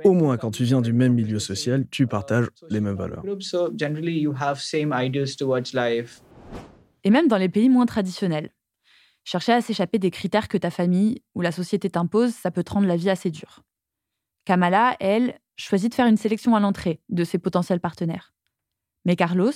au 0.03 0.13
moins, 0.13 0.37
quand 0.37 0.51
tu 0.51 0.63
viens 0.63 0.81
du 0.81 0.93
même 0.93 1.13
milieu 1.13 1.39
social, 1.39 1.85
tu 1.91 2.07
partages 2.07 2.47
les 2.69 2.79
mêmes 2.79 2.95
valeurs. 2.95 3.23
Et 7.03 7.09
même 7.09 7.27
dans 7.27 7.37
les 7.37 7.49
pays 7.49 7.69
moins 7.69 7.85
traditionnels. 7.85 8.49
Chercher 9.23 9.53
à 9.53 9.61
s'échapper 9.61 9.99
des 9.99 10.11
critères 10.11 10.47
que 10.47 10.57
ta 10.57 10.71
famille 10.71 11.21
ou 11.35 11.41
la 11.41 11.51
société 11.51 11.89
t'impose, 11.89 12.33
ça 12.33 12.51
peut 12.51 12.63
te 12.63 12.71
rendre 12.71 12.87
la 12.87 12.95
vie 12.95 13.09
assez 13.09 13.29
dure. 13.29 13.63
Kamala, 14.45 14.95
elle, 14.99 15.39
choisit 15.57 15.91
de 15.91 15.95
faire 15.95 16.07
une 16.07 16.17
sélection 16.17 16.55
à 16.55 16.59
l'entrée 16.59 17.01
de 17.09 17.23
ses 17.23 17.37
potentiels 17.37 17.79
partenaires. 17.79 18.33
Mais 19.05 19.15
Carlos, 19.15 19.51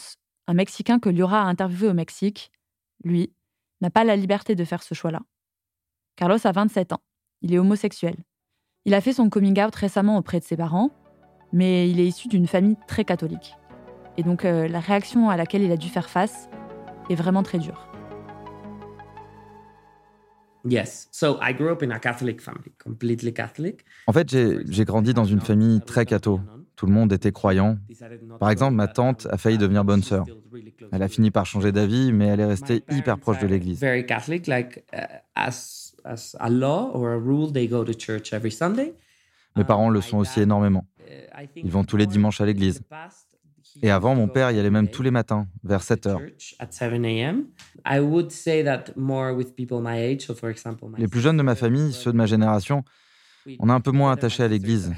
un 0.47 0.53
Mexicain 0.53 0.99
que 0.99 1.09
Liora 1.09 1.41
a 1.41 1.45
interviewé 1.45 1.89
au 1.89 1.93
Mexique, 1.93 2.51
lui, 3.03 3.33
n'a 3.81 3.89
pas 3.89 4.03
la 4.03 4.15
liberté 4.15 4.55
de 4.55 4.63
faire 4.63 4.83
ce 4.83 4.93
choix-là. 4.93 5.21
Carlos 6.15 6.37
a 6.43 6.51
27 6.51 6.93
ans. 6.93 7.01
Il 7.41 7.53
est 7.53 7.59
homosexuel. 7.59 8.15
Il 8.85 8.93
a 8.93 9.01
fait 9.01 9.13
son 9.13 9.29
coming 9.29 9.59
out 9.61 9.75
récemment 9.75 10.17
auprès 10.17 10.39
de 10.39 10.45
ses 10.45 10.57
parents, 10.57 10.91
mais 11.51 11.89
il 11.89 11.99
est 11.99 12.07
issu 12.07 12.27
d'une 12.27 12.47
famille 12.47 12.77
très 12.87 13.05
catholique. 13.05 13.55
Et 14.17 14.23
donc 14.23 14.45
euh, 14.45 14.67
la 14.67 14.79
réaction 14.79 15.29
à 15.29 15.37
laquelle 15.37 15.63
il 15.63 15.71
a 15.71 15.77
dû 15.77 15.89
faire 15.89 16.09
face 16.09 16.49
est 17.09 17.15
vraiment 17.15 17.43
très 17.43 17.59
dure. 17.59 17.92
Yes. 20.65 21.09
So 21.11 21.37
I 21.41 21.53
grew 21.53 21.71
up 21.71 21.83
in 21.83 21.91
a 21.91 21.99
Catholic 21.99 22.41
family, 22.41 22.71
completely 22.81 23.33
Catholic. 23.33 23.83
En 24.07 24.13
fait, 24.13 24.29
j'ai 24.29 24.85
grandi 24.85 25.13
dans 25.13 25.25
une 25.25 25.41
famille 25.41 25.81
très 25.81 26.05
catho. 26.05 26.39
Tout 26.75 26.85
le 26.87 26.93
monde 26.93 27.13
était 27.13 27.31
croyant. 27.31 27.77
Par 28.39 28.49
exemple, 28.49 28.73
ma 28.73 28.87
tante 28.87 29.27
a 29.29 29.37
failli 29.37 29.57
devenir 29.57 29.83
bonne 29.83 30.01
sœur. 30.01 30.25
Elle 30.91 31.03
a 31.03 31.07
fini 31.07 31.31
par 31.31 31.45
changer 31.45 31.71
d'avis, 31.71 32.11
mais 32.11 32.27
elle 32.27 32.39
est 32.39 32.45
restée 32.45 32.83
hyper 32.89 33.19
proche 33.19 33.39
de 33.39 33.47
l'Église. 33.47 33.79
Very 33.79 34.05
Catholic, 34.05 34.47
like 34.47 34.83
uh, 34.93 34.97
as 35.35 35.95
as 36.05 36.35
a 36.39 36.49
law 36.49 36.91
or 36.93 37.09
a 37.09 37.17
rule, 37.17 37.51
they 37.51 37.67
go 37.67 37.83
to 37.83 37.93
church 37.93 38.33
every 38.33 38.51
Sunday. 38.51 38.93
Mes 39.55 39.63
parents 39.63 39.89
le 39.89 40.01
sont 40.01 40.17
aussi 40.17 40.41
énormément. 40.41 40.85
Uh, 40.99 41.47
Ils 41.55 41.71
vont 41.71 41.83
tous 41.83 41.97
les 41.97 42.07
dimanches 42.07 42.41
à 42.41 42.45
l'église. 42.45 42.81
Et 43.81 43.89
avant, 43.89 44.15
mon 44.15 44.27
père 44.27 44.51
y 44.51 44.59
allait 44.59 44.69
même 44.69 44.89
tous 44.89 45.01
les 45.03 45.11
matins, 45.11 45.47
vers 45.63 45.81
7 45.81 46.07
heures. 46.07 46.21
Les 50.97 51.07
plus 51.07 51.21
jeunes 51.21 51.37
de 51.37 51.43
ma 51.43 51.55
famille, 51.55 51.93
ceux 51.93 52.11
de 52.11 52.17
ma 52.17 52.25
génération, 52.25 52.83
on 53.59 53.69
est 53.69 53.73
un 53.73 53.81
peu 53.81 53.91
moins 53.91 54.11
attachés 54.11 54.43
à 54.43 54.47
l'église. 54.47 54.93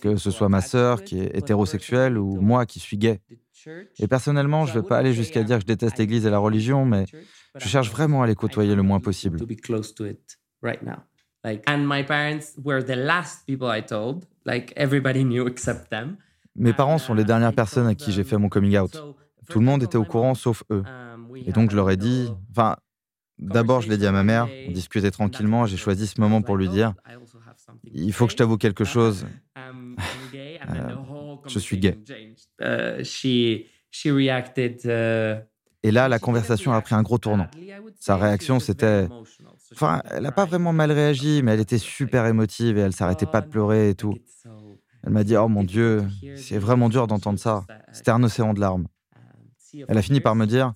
Que 0.00 0.16
ce 0.16 0.30
soit 0.30 0.48
ma 0.48 0.60
sœur 0.60 1.02
qui 1.02 1.18
est 1.18 1.36
hétérosexuelle 1.36 2.18
ou 2.18 2.40
moi 2.40 2.66
qui 2.66 2.78
suis 2.78 2.96
gay. 2.96 3.20
Et 3.98 4.06
personnellement, 4.06 4.64
je 4.64 4.76
ne 4.76 4.80
vais 4.80 4.86
pas 4.86 4.98
aller 4.98 5.12
jusqu'à 5.12 5.42
dire 5.42 5.56
que 5.56 5.62
je 5.62 5.66
déteste 5.66 5.98
l'église 5.98 6.24
et 6.24 6.30
la 6.30 6.38
religion, 6.38 6.84
mais 6.84 7.04
je 7.56 7.66
cherche 7.68 7.90
vraiment 7.90 8.22
à 8.22 8.26
les 8.26 8.36
côtoyer 8.36 8.76
le 8.76 8.82
moins 8.82 9.00
possible. 9.00 9.38
Mes 16.54 16.72
parents 16.72 16.98
sont 16.98 17.14
les 17.14 17.24
dernières 17.24 17.52
personnes 17.52 17.86
à 17.86 17.94
qui 17.94 18.12
j'ai 18.12 18.24
fait 18.24 18.38
mon 18.38 18.48
coming 18.48 18.78
out. 18.78 19.02
Tout 19.48 19.60
le 19.60 19.64
monde 19.64 19.82
était 19.82 19.96
au 19.96 20.04
courant 20.04 20.34
sauf 20.34 20.62
eux. 20.70 20.82
Et 21.44 21.52
donc 21.52 21.70
je 21.70 21.76
leur 21.76 21.90
ai 21.90 21.96
dit, 21.96 22.30
enfin, 22.50 22.76
d'abord 23.38 23.82
je 23.82 23.88
l'ai 23.88 23.98
dit 23.98 24.06
à 24.06 24.12
ma 24.12 24.24
mère, 24.24 24.48
on 24.68 24.72
discutait 24.72 25.10
tranquillement, 25.10 25.66
j'ai 25.66 25.76
choisi 25.76 26.06
ce 26.06 26.20
moment 26.20 26.42
pour 26.42 26.56
lui 26.56 26.68
dire, 26.68 26.94
il 27.92 28.12
faut 28.12 28.26
que 28.26 28.32
je 28.32 28.36
t'avoue 28.36 28.56
quelque 28.56 28.84
chose. 28.84 29.26
Euh, 29.56 31.36
je 31.46 31.58
suis 31.58 31.78
gay. 31.78 31.98
Et 35.82 35.90
là, 35.92 36.08
la 36.08 36.18
conversation 36.18 36.72
a 36.72 36.80
pris 36.80 36.94
un 36.94 37.02
gros 37.02 37.18
tournant. 37.18 37.46
Sa 38.00 38.16
réaction, 38.16 38.58
c'était 38.58 39.08
Enfin, 39.72 40.00
elle 40.10 40.22
n'a 40.22 40.32
pas 40.32 40.44
vraiment 40.44 40.72
mal 40.72 40.92
réagi, 40.92 41.42
mais 41.42 41.52
elle 41.54 41.60
était 41.60 41.78
super 41.78 42.26
émotive 42.26 42.78
et 42.78 42.80
elle 42.82 42.92
s'arrêtait 42.92 43.26
pas 43.26 43.40
de 43.40 43.48
pleurer 43.48 43.90
et 43.90 43.94
tout. 43.94 44.14
Elle 45.04 45.12
m'a 45.12 45.24
dit 45.24 45.36
Oh 45.36 45.48
mon 45.48 45.64
Dieu, 45.64 46.04
c'est 46.36 46.58
vraiment 46.58 46.88
dur 46.88 47.06
d'entendre 47.06 47.38
ça. 47.38 47.64
C'était 47.92 48.10
un 48.10 48.22
océan 48.22 48.54
de 48.54 48.60
larmes. 48.60 48.86
Elle 49.88 49.98
a 49.98 50.02
fini 50.02 50.20
par 50.20 50.34
me 50.34 50.46
dire 50.46 50.72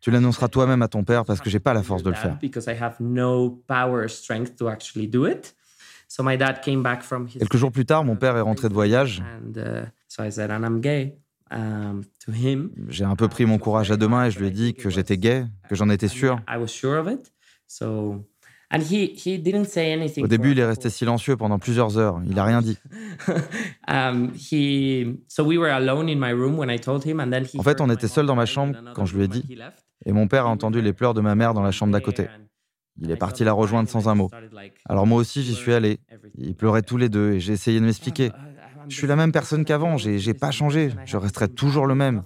Tu 0.00 0.10
l'annonceras 0.10 0.48
toi-même 0.48 0.82
à 0.82 0.88
ton 0.88 1.04
père 1.04 1.24
parce 1.24 1.40
que 1.40 1.50
j'ai 1.50 1.60
pas 1.60 1.74
la 1.74 1.82
force 1.82 2.02
de 2.02 2.10
le 2.10 2.16
faire. 2.16 2.38
Quelques 7.40 7.56
jours 7.56 7.72
plus 7.72 7.86
tard, 7.86 8.04
mon 8.04 8.16
père 8.16 8.36
est 8.36 8.40
rentré 8.42 8.68
de 8.68 8.74
voyage. 8.74 9.22
J'ai 12.88 13.04
un 13.04 13.16
peu 13.16 13.28
pris 13.28 13.46
mon 13.46 13.58
courage 13.58 13.90
à 13.90 13.96
deux 13.96 14.08
mains 14.08 14.26
et 14.26 14.30
je 14.30 14.38
lui 14.38 14.48
ai 14.48 14.50
dit 14.50 14.74
que 14.74 14.90
j'étais 14.90 15.16
gay, 15.18 15.44
que 15.68 15.74
j'en 15.74 15.88
étais 15.90 16.08
sûr. 16.08 16.40
Au 20.24 20.26
début, 20.26 20.52
il 20.52 20.58
est 20.58 20.64
resté 20.66 20.90
silencieux 20.90 21.36
pendant 21.36 21.58
plusieurs 21.58 21.96
heures. 21.98 22.20
Il 22.26 22.34
n'a 22.34 22.44
rien 22.44 22.60
dit. 22.60 22.78
En 27.58 27.62
fait, 27.62 27.80
on 27.80 27.88
était 27.90 28.08
seuls 28.08 28.26
dans 28.26 28.34
ma 28.34 28.46
chambre 28.46 28.76
quand 28.94 29.06
je 29.06 29.16
lui 29.16 29.24
ai 29.24 29.28
dit. 29.28 29.44
Et 30.06 30.12
mon 30.12 30.26
père 30.26 30.46
a 30.46 30.48
entendu 30.48 30.80
les 30.82 30.92
pleurs 30.92 31.14
de 31.14 31.20
ma 31.20 31.34
mère 31.34 31.54
dans 31.54 31.62
la 31.62 31.70
chambre 31.70 31.92
d'à 31.92 32.00
côté. 32.00 32.26
Il 33.00 33.10
est 33.10 33.16
parti 33.16 33.44
la 33.44 33.52
rejoindre 33.52 33.88
sans 33.88 34.08
un 34.08 34.14
mot. 34.14 34.30
Alors 34.88 35.06
moi 35.06 35.18
aussi, 35.18 35.42
j'y 35.42 35.54
suis 35.54 35.72
allé. 35.72 35.98
Ils 36.38 36.54
pleuraient 36.54 36.82
tous 36.82 36.96
les 36.96 37.08
deux 37.08 37.32
et 37.32 37.40
j'ai 37.40 37.52
essayé 37.52 37.80
de 37.80 37.84
m'expliquer. 37.84 38.30
Je 38.88 38.96
suis 38.96 39.06
la 39.06 39.16
même 39.16 39.32
personne 39.32 39.64
qu'avant, 39.64 39.96
j'ai, 39.96 40.18
j'ai 40.18 40.34
pas 40.34 40.50
changé, 40.50 40.92
je 41.04 41.16
resterai 41.16 41.48
toujours 41.48 41.86
le 41.86 41.94
même. 41.94 42.22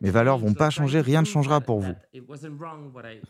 Mes 0.00 0.10
valeurs 0.10 0.38
vont 0.38 0.54
pas 0.54 0.70
changer, 0.70 1.00
rien 1.00 1.20
ne 1.20 1.26
changera 1.26 1.60
pour 1.60 1.80
vous. 1.80 1.94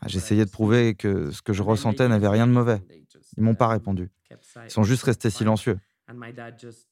Ah, 0.00 0.08
j'essayais 0.08 0.44
de 0.44 0.50
prouver 0.50 0.94
que 0.94 1.30
ce 1.30 1.42
que 1.42 1.52
je 1.52 1.62
ressentais 1.62 2.08
n'avait 2.08 2.28
rien 2.28 2.46
de 2.46 2.52
mauvais. 2.52 2.80
Ils 3.36 3.42
m'ont 3.42 3.54
pas 3.54 3.68
répondu. 3.68 4.10
Ils 4.30 4.70
sont 4.70 4.84
juste 4.84 5.04
restés 5.04 5.30
silencieux. 5.30 5.78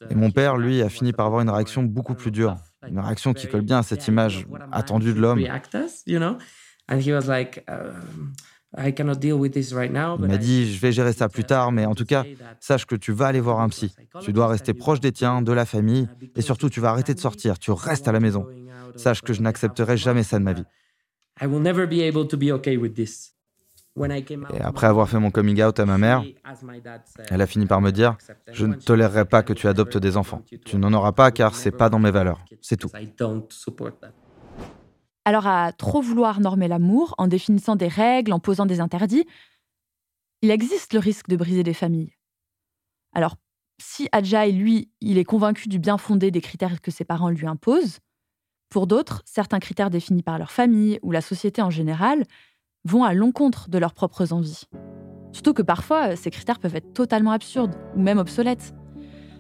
Et 0.09 0.15
mon 0.15 0.31
père, 0.31 0.57
lui, 0.57 0.83
a 0.83 0.89
fini 0.89 1.13
par 1.13 1.27
avoir 1.27 1.43
une 1.43 1.51
réaction 1.51 1.83
beaucoup 1.83 2.15
plus 2.15 2.31
dure, 2.31 2.57
une 2.89 2.99
réaction 2.99 3.35
qui 3.35 3.49
colle 3.49 3.63
bien 3.63 3.79
à 3.79 3.83
cette 3.83 4.07
image 4.09 4.47
attendue 4.73 5.13
de 5.13 5.21
l'homme. 5.21 5.41
Il 10.21 10.29
m'a 10.29 10.37
dit, 10.37 10.73
je 10.73 10.81
vais 10.81 10.93
gérer 10.93 11.13
ça 11.13 11.29
plus 11.29 11.45
tard, 11.45 11.73
mais 11.73 11.87
en 11.87 11.95
tout 11.95 12.05
cas, 12.05 12.25
sache 12.61 12.87
que 12.87 12.95
tu 12.95 13.13
vas 13.13 13.27
aller 13.27 13.41
voir 13.41 13.61
un 13.61 13.69
psy. 13.69 13.95
Tu 14.23 14.33
dois 14.33 14.47
rester 14.47 14.75
proche 14.75 15.01
des 15.01 15.13
tiens, 15.13 15.43
de 15.43 15.53
la 15.53 15.67
famille, 15.67 16.09
et 16.37 16.43
surtout, 16.43 16.71
tu 16.71 16.81
vas 16.81 16.91
arrêter 16.91 17.15
de 17.15 17.21
sortir, 17.21 17.59
tu 17.59 17.73
restes 17.73 18.07
à 18.07 18.13
la 18.13 18.21
maison. 18.21 18.47
Sache 18.97 19.23
que 19.23 19.33
je 19.33 19.43
n'accepterai 19.43 19.97
jamais 19.97 20.23
ça 20.23 20.39
de 20.39 20.45
ma 20.45 20.53
vie. 20.53 20.65
Et 24.55 24.61
après 24.61 24.87
avoir 24.87 25.09
fait 25.09 25.19
mon 25.19 25.31
coming 25.31 25.63
out 25.63 25.81
à 25.81 25.87
ma 25.87 25.99
mère, 25.99 26.23
elle 27.29 27.41
a 27.41 27.47
fini 27.47 27.67
par 27.67 27.81
me 27.81 27.91
dire 27.91 28.17
Je 28.53 28.67
ne 28.67 28.75
tolérerai 28.75 29.25
pas 29.25 29.43
que 29.43 29.53
tu 29.53 29.67
adoptes 29.67 29.99
des 29.99 30.17
enfants. 30.17 30.43
Tu 30.65 30.77
n'en 30.77 30.93
auras 30.93 31.13
pas 31.13 31.31
car 31.33 31.55
c'est 31.55 31.73
pas 31.73 31.89
dans 31.89 31.99
mes 31.99 32.11
valeurs. 32.11 32.41
C'est 32.61 32.77
tout. 32.77 32.91
Alors 35.25 35.47
à 35.47 35.73
trop 35.73 36.01
vouloir 36.01 36.41
normer 36.41 36.69
l'amour 36.69 37.15
en 37.19 37.27
définissant 37.27 37.77
des 37.77 37.89
règles, 37.89 38.33
en 38.33 38.41
posant 38.41 38.67
des 38.67 38.81
interdits, 38.81 39.27
il 40.43 40.51
existe 40.51 40.93
le 40.95 40.99
risque 40.99 41.29
de 41.29 41.37
briser 41.37 41.63
des 41.63 41.75
familles. 41.75 42.13
Alors 43.13 43.37
si 43.79 44.09
Ajay, 44.13 44.53
lui, 44.53 44.91
il 45.01 45.19
est 45.19 45.25
convaincu 45.25 45.69
du 45.69 45.79
bien 45.79 45.99
fondé 45.99 46.31
des 46.31 46.41
critères 46.41 46.81
que 46.81 46.91
ses 46.91 47.05
parents 47.05 47.31
lui 47.31 47.47
imposent, 47.47 48.01
pour 48.71 48.87
d'autres, 48.87 49.23
certains 49.25 49.59
critères 49.59 49.91
définis 49.91 50.23
par 50.23 50.39
leur 50.39 50.53
famille 50.53 51.01
ou 51.03 51.11
la 51.11 51.21
société 51.21 51.61
en 51.61 51.71
général 51.71 52.25
vont 52.85 53.03
à 53.03 53.15
l'encontre 53.15 53.69
de 53.69 53.79
leurs 53.79 53.95
propres 53.95 54.33
envies. 54.33 54.63
Surtout 55.33 55.55
que 55.55 55.63
parfois, 55.63 56.15
ces 56.15 56.31
critères 56.31 56.61
peuvent 56.61 56.77
être 56.77 56.93
totalement 56.93 57.33
absurdes 57.33 57.75
ou 57.97 58.01
même 58.01 58.19
obsolètes. 58.19 58.73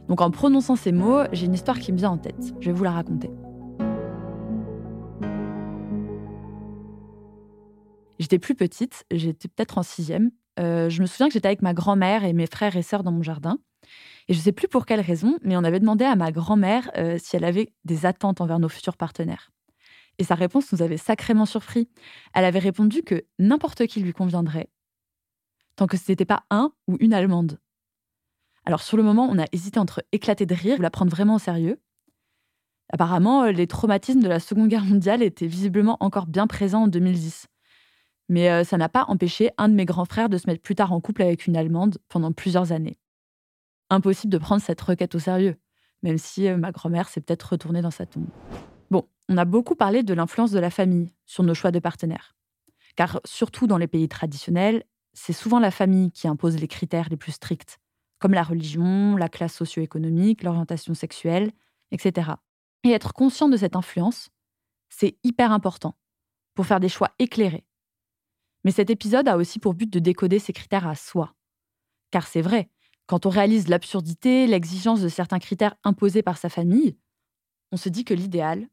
Donc 0.08 0.20
en 0.20 0.32
prononçant 0.32 0.74
ces 0.74 0.92
mots, 0.92 1.22
j'ai 1.32 1.46
une 1.46 1.54
histoire 1.54 1.78
qui 1.78 1.92
me 1.92 1.98
vient 1.98 2.10
en 2.10 2.18
tête. 2.18 2.52
Je 2.58 2.66
vais 2.66 2.76
vous 2.76 2.84
la 2.84 2.90
raconter. 2.90 3.30
J'étais 8.20 8.38
plus 8.38 8.54
petite, 8.54 9.06
j'étais 9.10 9.48
peut-être 9.48 9.78
en 9.78 9.82
sixième. 9.82 10.30
Euh, 10.58 10.90
je 10.90 11.00
me 11.00 11.06
souviens 11.06 11.28
que 11.28 11.32
j'étais 11.32 11.48
avec 11.48 11.62
ma 11.62 11.72
grand-mère 11.72 12.22
et 12.22 12.34
mes 12.34 12.46
frères 12.46 12.76
et 12.76 12.82
sœurs 12.82 13.02
dans 13.02 13.12
mon 13.12 13.22
jardin. 13.22 13.58
Et 14.28 14.34
je 14.34 14.38
ne 14.38 14.42
sais 14.42 14.52
plus 14.52 14.68
pour 14.68 14.84
quelle 14.84 15.00
raison, 15.00 15.38
mais 15.42 15.56
on 15.56 15.64
avait 15.64 15.80
demandé 15.80 16.04
à 16.04 16.16
ma 16.16 16.30
grand-mère 16.30 16.90
euh, 16.98 17.16
si 17.18 17.36
elle 17.36 17.46
avait 17.46 17.72
des 17.86 18.04
attentes 18.04 18.42
envers 18.42 18.58
nos 18.58 18.68
futurs 18.68 18.98
partenaires. 18.98 19.50
Et 20.18 20.24
sa 20.24 20.34
réponse 20.34 20.70
nous 20.70 20.82
avait 20.82 20.98
sacrément 20.98 21.46
surpris. 21.46 21.88
Elle 22.34 22.44
avait 22.44 22.58
répondu 22.58 23.02
que 23.02 23.24
n'importe 23.38 23.86
qui 23.86 24.00
lui 24.00 24.12
conviendrait, 24.12 24.68
tant 25.76 25.86
que 25.86 25.96
ce 25.96 26.12
n'était 26.12 26.26
pas 26.26 26.44
un 26.50 26.74
ou 26.88 26.98
une 27.00 27.14
Allemande. 27.14 27.58
Alors 28.66 28.82
sur 28.82 28.98
le 28.98 29.02
moment, 29.02 29.30
on 29.30 29.38
a 29.38 29.46
hésité 29.52 29.80
entre 29.80 30.04
éclater 30.12 30.44
de 30.44 30.54
rire 30.54 30.78
ou 30.78 30.82
la 30.82 30.90
prendre 30.90 31.10
vraiment 31.10 31.36
au 31.36 31.38
sérieux. 31.38 31.80
Apparemment, 32.92 33.44
les 33.44 33.66
traumatismes 33.66 34.20
de 34.20 34.28
la 34.28 34.40
Seconde 34.40 34.68
Guerre 34.68 34.84
mondiale 34.84 35.22
étaient 35.22 35.46
visiblement 35.46 35.96
encore 36.00 36.26
bien 36.26 36.46
présents 36.46 36.82
en 36.82 36.88
2010. 36.88 37.49
Mais 38.30 38.48
euh, 38.48 38.62
ça 38.62 38.78
n'a 38.78 38.88
pas 38.88 39.06
empêché 39.08 39.50
un 39.58 39.68
de 39.68 39.74
mes 39.74 39.84
grands 39.84 40.04
frères 40.04 40.28
de 40.28 40.38
se 40.38 40.46
mettre 40.46 40.62
plus 40.62 40.76
tard 40.76 40.92
en 40.92 41.00
couple 41.00 41.22
avec 41.22 41.48
une 41.48 41.56
Allemande 41.56 41.98
pendant 42.08 42.30
plusieurs 42.30 42.70
années. 42.70 42.96
Impossible 43.90 44.32
de 44.32 44.38
prendre 44.38 44.62
cette 44.62 44.80
requête 44.80 45.16
au 45.16 45.18
sérieux, 45.18 45.56
même 46.04 46.16
si 46.16 46.46
euh, 46.46 46.56
ma 46.56 46.70
grand-mère 46.70 47.08
s'est 47.08 47.20
peut-être 47.20 47.42
retournée 47.42 47.82
dans 47.82 47.90
sa 47.90 48.06
tombe. 48.06 48.28
Bon, 48.88 49.08
on 49.28 49.36
a 49.36 49.44
beaucoup 49.44 49.74
parlé 49.74 50.04
de 50.04 50.14
l'influence 50.14 50.52
de 50.52 50.60
la 50.60 50.70
famille 50.70 51.12
sur 51.26 51.42
nos 51.42 51.54
choix 51.54 51.72
de 51.72 51.80
partenaires. 51.80 52.36
Car 52.94 53.20
surtout 53.24 53.66
dans 53.66 53.78
les 53.78 53.88
pays 53.88 54.08
traditionnels, 54.08 54.84
c'est 55.12 55.32
souvent 55.32 55.58
la 55.58 55.72
famille 55.72 56.12
qui 56.12 56.28
impose 56.28 56.56
les 56.56 56.68
critères 56.68 57.08
les 57.10 57.16
plus 57.16 57.32
stricts, 57.32 57.80
comme 58.20 58.32
la 58.32 58.44
religion, 58.44 59.16
la 59.16 59.28
classe 59.28 59.54
socio-économique, 59.54 60.44
l'orientation 60.44 60.94
sexuelle, 60.94 61.50
etc. 61.90 62.30
Et 62.84 62.92
être 62.92 63.12
conscient 63.12 63.48
de 63.48 63.56
cette 63.56 63.74
influence, 63.74 64.30
c'est 64.88 65.16
hyper 65.24 65.50
important 65.50 65.96
pour 66.54 66.66
faire 66.66 66.78
des 66.78 66.88
choix 66.88 67.10
éclairés. 67.18 67.64
Mais 68.64 68.70
cet 68.70 68.90
épisode 68.90 69.28
a 69.28 69.36
aussi 69.36 69.58
pour 69.58 69.74
but 69.74 69.90
de 69.90 69.98
décoder 69.98 70.38
ces 70.38 70.52
critères 70.52 70.86
à 70.86 70.94
soi. 70.94 71.34
Car 72.10 72.26
c'est 72.26 72.42
vrai, 72.42 72.68
quand 73.06 73.26
on 73.26 73.30
réalise 73.30 73.68
l'absurdité, 73.68 74.46
l'exigence 74.46 75.00
de 75.00 75.08
certains 75.08 75.38
critères 75.38 75.74
imposés 75.84 76.22
par 76.22 76.38
sa 76.38 76.48
famille, 76.48 76.96
on 77.72 77.76
se 77.76 77.88
dit 77.88 78.04
que 78.04 78.14
l'idéal, 78.14 78.68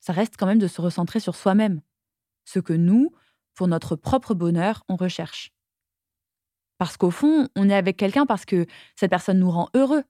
ça 0.00 0.12
reste 0.12 0.36
quand 0.36 0.46
même 0.46 0.58
de 0.58 0.66
se 0.66 0.80
recentrer 0.80 1.20
sur 1.20 1.36
soi-même, 1.36 1.80
ce 2.44 2.60
que 2.60 2.72
nous, 2.72 3.12
pour 3.54 3.68
notre 3.68 3.96
propre 3.96 4.34
bonheur, 4.34 4.84
on 4.88 4.96
recherche. 4.96 5.52
Parce 6.78 6.96
qu'au 6.96 7.10
fond, 7.10 7.48
on 7.56 7.68
est 7.68 7.74
avec 7.74 7.96
quelqu'un 7.96 8.24
parce 8.24 8.44
que 8.44 8.66
cette 8.94 9.10
personne 9.10 9.40
nous 9.40 9.50
rend 9.50 9.68
heureux. 9.74 10.04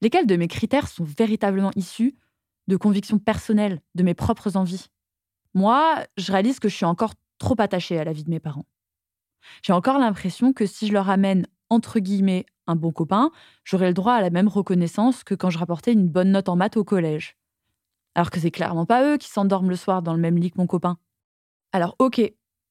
Lesquels 0.00 0.26
de 0.26 0.36
mes 0.36 0.48
critères 0.48 0.86
sont 0.86 1.04
véritablement 1.04 1.70
issus 1.74 2.14
de 2.68 2.76
convictions 2.76 3.18
personnelles, 3.18 3.80
de 3.94 4.02
mes 4.02 4.14
propres 4.14 4.56
envies? 4.56 4.86
Moi, 5.54 6.04
je 6.18 6.30
réalise 6.30 6.60
que 6.60 6.68
je 6.68 6.76
suis 6.76 6.84
encore 6.84 7.14
trop 7.38 7.56
attachée 7.58 7.98
à 7.98 8.04
la 8.04 8.12
vie 8.12 8.24
de 8.24 8.30
mes 8.30 8.40
parents. 8.40 8.66
J'ai 9.62 9.72
encore 9.72 9.98
l'impression 9.98 10.52
que 10.52 10.66
si 10.66 10.86
je 10.86 10.92
leur 10.92 11.08
amène, 11.08 11.46
entre 11.70 12.00
guillemets, 12.00 12.46
un 12.66 12.76
bon 12.76 12.92
copain, 12.92 13.30
j'aurai 13.64 13.88
le 13.88 13.94
droit 13.94 14.14
à 14.14 14.20
la 14.20 14.30
même 14.30 14.48
reconnaissance 14.48 15.24
que 15.24 15.34
quand 15.34 15.50
je 15.50 15.58
rapportais 15.58 15.92
une 15.92 16.08
bonne 16.08 16.32
note 16.32 16.48
en 16.48 16.56
maths 16.56 16.76
au 16.76 16.84
collège. 16.84 17.36
Alors 18.14 18.30
que 18.30 18.40
c'est 18.40 18.50
clairement 18.50 18.86
pas 18.86 19.04
eux 19.04 19.16
qui 19.16 19.28
s'endorment 19.28 19.70
le 19.70 19.76
soir 19.76 20.02
dans 20.02 20.14
le 20.14 20.20
même 20.20 20.36
lit 20.36 20.50
que 20.50 20.58
mon 20.58 20.66
copain. 20.66 20.98
Alors 21.72 21.94
ok, 21.98 22.20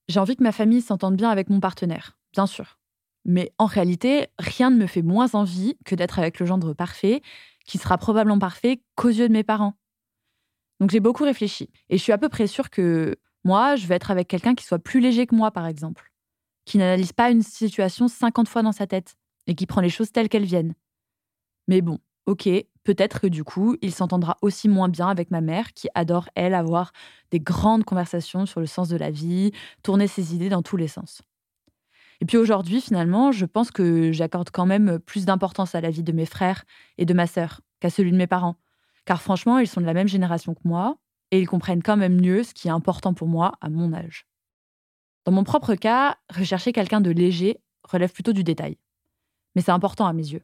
j'ai 0.07 0.19
envie 0.19 0.35
que 0.35 0.43
ma 0.43 0.51
famille 0.51 0.81
s'entende 0.81 1.15
bien 1.15 1.29
avec 1.29 1.49
mon 1.49 1.59
partenaire, 1.59 2.17
bien 2.33 2.45
sûr. 2.45 2.79
Mais 3.25 3.53
en 3.57 3.65
réalité, 3.65 4.27
rien 4.39 4.69
ne 4.69 4.77
me 4.77 4.87
fait 4.87 5.01
moins 5.01 5.33
envie 5.33 5.77
que 5.85 5.95
d'être 5.95 6.19
avec 6.19 6.39
le 6.39 6.45
gendre 6.45 6.73
parfait, 6.73 7.21
qui 7.65 7.77
sera 7.77 7.97
probablement 7.97 8.39
parfait 8.39 8.81
qu'aux 8.95 9.09
yeux 9.09 9.27
de 9.27 9.33
mes 9.33 9.43
parents. 9.43 9.73
Donc 10.79 10.91
j'ai 10.91 10.99
beaucoup 10.99 11.23
réfléchi. 11.23 11.69
Et 11.89 11.97
je 11.97 12.03
suis 12.03 12.13
à 12.13 12.17
peu 12.17 12.29
près 12.29 12.47
sûre 12.47 12.69
que 12.69 13.17
moi, 13.47 13.77
je 13.77 13.87
vais 13.87 13.95
être 13.95 14.11
avec 14.11 14.27
quelqu'un 14.27 14.55
qui 14.55 14.65
soit 14.65 14.77
plus 14.77 14.99
léger 14.99 15.25
que 15.25 15.33
moi, 15.33 15.51
par 15.51 15.67
exemple. 15.67 16.11
Qui 16.65 16.77
n'analyse 16.77 17.13
pas 17.13 17.31
une 17.31 17.43
situation 17.43 18.09
50 18.09 18.49
fois 18.49 18.61
dans 18.61 18.73
sa 18.73 18.87
tête 18.87 19.15
et 19.47 19.55
qui 19.55 19.65
prend 19.65 19.79
les 19.79 19.89
choses 19.89 20.11
telles 20.11 20.27
qu'elles 20.27 20.43
viennent. 20.43 20.73
Mais 21.69 21.79
bon, 21.79 21.97
ok, 22.25 22.49
peut-être 22.83 23.21
que 23.21 23.27
du 23.27 23.45
coup, 23.45 23.77
il 23.81 23.93
s'entendra 23.93 24.37
aussi 24.41 24.67
moins 24.67 24.89
bien 24.89 25.07
avec 25.07 25.31
ma 25.31 25.39
mère, 25.39 25.71
qui 25.71 25.87
adore, 25.95 26.27
elle, 26.35 26.53
avoir 26.53 26.91
des 27.31 27.39
grandes 27.39 27.85
conversations 27.85 28.45
sur 28.45 28.59
le 28.59 28.65
sens 28.65 28.89
de 28.89 28.97
la 28.97 29.11
vie, 29.11 29.53
tourner 29.81 30.07
ses 30.07 30.35
idées 30.35 30.49
dans 30.49 30.61
tous 30.61 30.75
les 30.75 30.89
sens. 30.89 31.21
Et 32.19 32.25
puis 32.25 32.35
aujourd'hui, 32.35 32.81
finalement, 32.81 33.31
je 33.31 33.45
pense 33.45 33.71
que 33.71 34.11
j'accorde 34.11 34.49
quand 34.51 34.65
même 34.65 34.99
plus 34.99 35.23
d'importance 35.23 35.73
à 35.73 35.79
la 35.79 35.89
vie 35.89 36.03
de 36.03 36.11
mes 36.11 36.25
frères 36.25 36.65
et 36.97 37.05
de 37.05 37.13
ma 37.13 37.27
sœur 37.27 37.61
qu'à 37.79 37.89
celui 37.89 38.11
de 38.11 38.17
mes 38.17 38.27
parents. 38.27 38.57
Car 39.05 39.21
franchement, 39.21 39.59
ils 39.59 39.67
sont 39.67 39.79
de 39.79 39.85
la 39.85 39.93
même 39.93 40.09
génération 40.09 40.53
que 40.53 40.67
moi 40.67 40.97
et 41.31 41.39
ils 41.39 41.47
comprennent 41.47 41.83
quand 41.83 41.97
même 41.97 42.19
mieux 42.19 42.43
ce 42.43 42.53
qui 42.53 42.67
est 42.67 42.71
important 42.71 43.13
pour 43.13 43.27
moi 43.27 43.53
à 43.61 43.69
mon 43.69 43.93
âge. 43.93 44.25
Dans 45.25 45.31
mon 45.31 45.43
propre 45.43 45.75
cas, 45.75 46.17
rechercher 46.33 46.71
quelqu'un 46.71 47.01
de 47.01 47.11
léger 47.11 47.59
relève 47.83 48.13
plutôt 48.13 48.33
du 48.33 48.43
détail. 48.43 48.77
Mais 49.55 49.61
c'est 49.61 49.71
important 49.71 50.05
à 50.05 50.13
mes 50.13 50.27
yeux. 50.27 50.43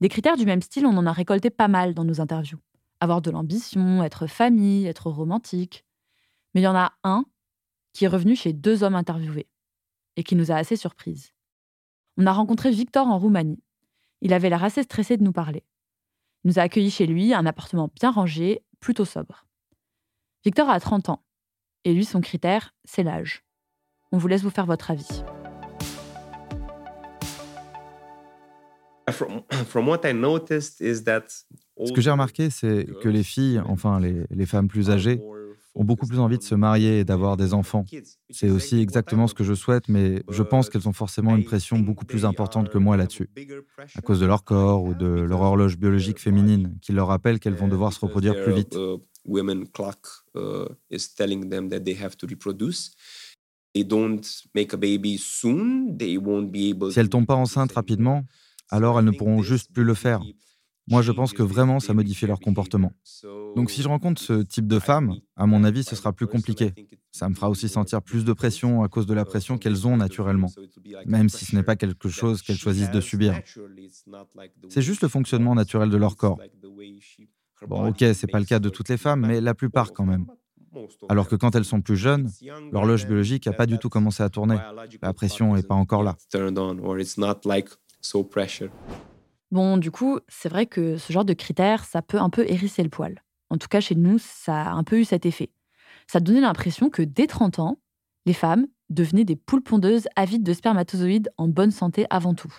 Des 0.00 0.08
critères 0.08 0.36
du 0.36 0.46
même 0.46 0.62
style, 0.62 0.86
on 0.86 0.96
en 0.96 1.06
a 1.06 1.12
récolté 1.12 1.50
pas 1.50 1.68
mal 1.68 1.94
dans 1.94 2.04
nos 2.04 2.20
interviews. 2.20 2.58
Avoir 3.00 3.22
de 3.22 3.30
l'ambition, 3.30 4.02
être 4.02 4.26
famille, 4.26 4.86
être 4.86 5.10
romantique. 5.10 5.84
Mais 6.54 6.60
il 6.60 6.64
y 6.64 6.68
en 6.68 6.74
a 6.74 6.92
un 7.04 7.24
qui 7.92 8.04
est 8.04 8.08
revenu 8.08 8.34
chez 8.34 8.52
deux 8.52 8.82
hommes 8.82 8.94
interviewés 8.94 9.48
et 10.16 10.24
qui 10.24 10.36
nous 10.36 10.50
a 10.50 10.56
assez 10.56 10.76
surprises. 10.76 11.32
On 12.16 12.26
a 12.26 12.32
rencontré 12.32 12.70
Victor 12.70 13.06
en 13.06 13.18
Roumanie. 13.18 13.62
Il 14.20 14.32
avait 14.32 14.50
l'air 14.50 14.64
assez 14.64 14.82
stressé 14.82 15.16
de 15.16 15.22
nous 15.22 15.32
parler. 15.32 15.64
Il 16.44 16.48
nous 16.48 16.58
a 16.58 16.62
accueillis 16.62 16.90
chez 16.90 17.06
lui, 17.06 17.32
un 17.32 17.46
appartement 17.46 17.90
bien 17.94 18.10
rangé, 18.10 18.62
plutôt 18.80 19.04
sobre. 19.04 19.46
Victor 20.42 20.70
a 20.70 20.80
30 20.80 21.10
ans, 21.10 21.22
et 21.84 21.92
lui, 21.92 22.06
son 22.06 22.22
critère, 22.22 22.74
c'est 22.84 23.02
l'âge. 23.02 23.44
On 24.10 24.16
vous 24.16 24.26
laisse 24.26 24.42
vous 24.42 24.48
faire 24.48 24.64
votre 24.64 24.90
avis. 24.90 25.22
Ce 31.84 31.92
que 31.92 32.00
j'ai 32.00 32.10
remarqué, 32.10 32.48
c'est 32.48 32.86
que 33.02 33.10
les 33.10 33.22
filles, 33.22 33.60
enfin 33.66 34.00
les 34.00 34.46
femmes 34.46 34.68
plus 34.68 34.88
âgées, 34.88 35.20
ont 35.74 35.84
beaucoup 35.84 36.06
plus 36.06 36.18
envie 36.18 36.38
de 36.38 36.42
se 36.42 36.54
marier 36.54 37.00
et 37.00 37.04
d'avoir 37.04 37.36
des 37.36 37.52
enfants. 37.54 37.84
C'est 38.30 38.48
aussi 38.50 38.80
exactement 38.80 39.26
ce 39.26 39.34
que 39.34 39.44
je 39.44 39.52
souhaite, 39.54 39.88
mais 39.88 40.22
je 40.30 40.42
pense 40.42 40.70
qu'elles 40.70 40.88
ont 40.88 40.94
forcément 40.94 41.36
une 41.36 41.44
pression 41.44 41.78
beaucoup 41.78 42.06
plus 42.06 42.24
importante 42.24 42.70
que 42.70 42.78
moi 42.78 42.96
là-dessus, 42.96 43.28
à 43.94 44.00
cause 44.00 44.20
de 44.20 44.26
leur 44.26 44.44
corps 44.44 44.82
ou 44.84 44.94
de 44.94 45.06
leur 45.06 45.42
horloge 45.42 45.76
biologique 45.76 46.18
féminine, 46.18 46.78
qui 46.80 46.92
leur 46.92 47.08
rappelle 47.08 47.40
qu'elles 47.40 47.54
vont 47.54 47.68
devoir 47.68 47.92
se 47.92 48.00
reproduire 48.00 48.42
plus 48.42 48.54
vite. 48.54 48.76
Si 56.90 56.98
elles 56.98 57.08
tombent 57.08 57.26
pas 57.26 57.36
enceintes 57.36 57.72
rapidement, 57.72 58.24
alors 58.68 58.98
elles 58.98 59.04
ne 59.04 59.10
pourront 59.10 59.42
juste 59.42 59.72
plus 59.72 59.84
le 59.84 59.94
faire. 59.94 60.20
Moi, 60.88 61.02
je 61.02 61.12
pense 61.12 61.32
que 61.32 61.44
vraiment, 61.44 61.78
ça 61.78 61.94
modifie 61.94 62.26
leur 62.26 62.40
comportement. 62.40 62.92
Donc, 63.54 63.70
si 63.70 63.80
je 63.80 63.86
rencontre 63.86 64.20
ce 64.20 64.42
type 64.42 64.66
de 64.66 64.80
femme, 64.80 65.14
à 65.36 65.46
mon 65.46 65.62
avis, 65.62 65.84
ce 65.84 65.94
sera 65.94 66.12
plus 66.12 66.26
compliqué. 66.26 66.72
Ça 67.12 67.28
me 67.28 67.34
fera 67.34 67.48
aussi 67.48 67.68
sentir 67.68 68.02
plus 68.02 68.24
de 68.24 68.32
pression 68.32 68.82
à 68.82 68.88
cause 68.88 69.06
de 69.06 69.14
la 69.14 69.24
pression 69.24 69.56
qu'elles 69.56 69.86
ont 69.86 69.96
naturellement, 69.96 70.50
même 71.06 71.28
si 71.28 71.44
ce 71.44 71.54
n'est 71.54 71.62
pas 71.62 71.76
quelque 71.76 72.08
chose 72.08 72.42
qu'elles 72.42 72.58
choisissent 72.58 72.90
de 72.90 73.00
subir. 73.00 73.40
C'est 74.68 74.82
juste 74.82 75.02
le 75.02 75.08
fonctionnement 75.08 75.54
naturel 75.54 75.90
de 75.90 75.96
leur 75.96 76.16
corps. 76.16 76.40
Bon, 77.66 77.88
ok, 77.88 78.04
c'est 78.14 78.26
pas 78.26 78.38
le 78.38 78.44
cas 78.44 78.58
de 78.58 78.68
toutes 78.68 78.88
les 78.88 78.96
femmes, 78.96 79.26
mais 79.26 79.40
la 79.40 79.54
plupart 79.54 79.92
quand 79.92 80.06
même. 80.06 80.26
Alors 81.08 81.28
que 81.28 81.36
quand 81.36 81.54
elles 81.54 81.64
sont 81.64 81.80
plus 81.80 81.96
jeunes, 81.96 82.30
l'horloge 82.72 83.06
biologique 83.06 83.46
n'a 83.46 83.52
pas 83.52 83.66
du 83.66 83.78
tout 83.78 83.88
commencé 83.88 84.22
à 84.22 84.28
tourner. 84.28 84.56
La 85.02 85.12
pression 85.12 85.54
n'est 85.54 85.62
pas 85.62 85.74
encore 85.74 86.02
là. 86.02 86.16
Bon, 89.50 89.76
du 89.78 89.90
coup, 89.90 90.20
c'est 90.28 90.48
vrai 90.48 90.66
que 90.66 90.96
ce 90.96 91.12
genre 91.12 91.24
de 91.24 91.32
critères, 91.32 91.84
ça 91.84 92.02
peut 92.02 92.20
un 92.20 92.30
peu 92.30 92.48
hérisser 92.48 92.84
le 92.84 92.88
poil. 92.88 93.22
En 93.50 93.58
tout 93.58 93.66
cas, 93.66 93.80
chez 93.80 93.96
nous, 93.96 94.18
ça 94.18 94.62
a 94.62 94.72
un 94.72 94.84
peu 94.84 95.00
eu 95.00 95.04
cet 95.04 95.26
effet. 95.26 95.50
Ça 96.06 96.20
donnait 96.20 96.40
l'impression 96.40 96.88
que 96.88 97.02
dès 97.02 97.26
30 97.26 97.58
ans, 97.58 97.80
les 98.26 98.32
femmes 98.32 98.66
devenaient 98.90 99.24
des 99.24 99.36
poules 99.36 99.62
pondeuses 99.62 100.06
avides 100.14 100.44
de 100.44 100.52
spermatozoïdes 100.52 101.30
en 101.36 101.48
bonne 101.48 101.72
santé 101.72 102.06
avant 102.10 102.34
tout. 102.34 102.52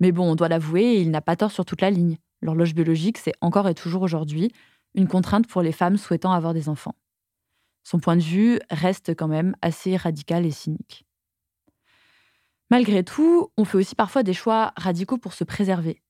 Mais 0.00 0.12
bon, 0.12 0.30
on 0.30 0.34
doit 0.34 0.48
l'avouer, 0.48 1.00
il 1.00 1.10
n'a 1.10 1.20
pas 1.22 1.36
tort 1.36 1.52
sur 1.52 1.64
toute 1.64 1.80
la 1.80 1.90
ligne. 1.90 2.18
L'horloge 2.42 2.74
biologique, 2.74 3.18
c'est 3.18 3.34
encore 3.40 3.68
et 3.68 3.74
toujours 3.74 4.02
aujourd'hui 4.02 4.52
une 4.94 5.08
contrainte 5.08 5.46
pour 5.46 5.62
les 5.62 5.72
femmes 5.72 5.96
souhaitant 5.96 6.32
avoir 6.32 6.52
des 6.52 6.68
enfants. 6.68 6.94
Son 7.84 7.98
point 7.98 8.16
de 8.16 8.22
vue 8.22 8.60
reste 8.70 9.14
quand 9.14 9.28
même 9.28 9.56
assez 9.62 9.96
radical 9.96 10.44
et 10.44 10.50
cynique. 10.50 11.06
Malgré 12.70 13.02
tout, 13.04 13.50
on 13.56 13.64
fait 13.64 13.78
aussi 13.78 13.94
parfois 13.94 14.22
des 14.22 14.32
choix 14.32 14.72
radicaux 14.76 15.18
pour 15.18 15.32
se 15.32 15.44
préserver. 15.44 16.02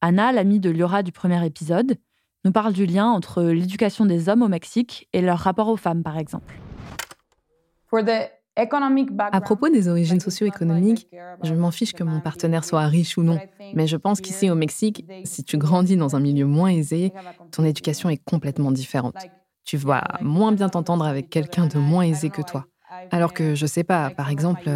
Anna, 0.00 0.32
l'amie 0.32 0.60
de 0.60 0.70
Liora 0.70 1.02
du 1.02 1.12
premier 1.12 1.44
épisode, 1.46 1.98
nous 2.44 2.52
parle 2.52 2.72
du 2.72 2.84
lien 2.84 3.06
entre 3.06 3.42
l'éducation 3.42 4.04
des 4.06 4.28
hommes 4.28 4.42
au 4.42 4.48
Mexique 4.48 5.08
et 5.12 5.22
leur 5.22 5.38
rapport 5.38 5.68
aux 5.68 5.76
femmes, 5.76 6.02
par 6.02 6.18
exemple. 6.18 6.54
À 9.32 9.40
propos 9.40 9.68
des 9.68 9.88
origines 9.88 10.20
socio-économiques, 10.20 11.08
je 11.42 11.54
m'en 11.54 11.70
fiche 11.70 11.94
que 11.94 12.04
mon 12.04 12.20
partenaire 12.20 12.64
soit 12.64 12.86
riche 12.86 13.18
ou 13.18 13.22
non, 13.22 13.40
mais 13.72 13.86
je 13.86 13.96
pense 13.96 14.20
qu'ici 14.20 14.50
au 14.50 14.54
Mexique, 14.54 15.06
si 15.24 15.44
tu 15.44 15.58
grandis 15.58 15.96
dans 15.96 16.16
un 16.16 16.20
milieu 16.20 16.46
moins 16.46 16.68
aisé, 16.70 17.12
ton 17.50 17.64
éducation 17.64 18.10
est 18.10 18.22
complètement 18.24 18.72
différente. 18.72 19.28
Tu 19.64 19.76
vas 19.76 20.04
moins 20.20 20.52
bien 20.52 20.68
t'entendre 20.70 21.04
avec 21.04 21.30
quelqu'un 21.30 21.66
de 21.66 21.78
moins 21.78 22.02
aisé 22.04 22.30
que 22.30 22.42
toi. 22.42 22.66
Alors 23.10 23.32
que, 23.32 23.54
je 23.54 23.66
sais 23.66 23.84
pas, 23.84 24.10
par 24.10 24.30
exemple, 24.30 24.68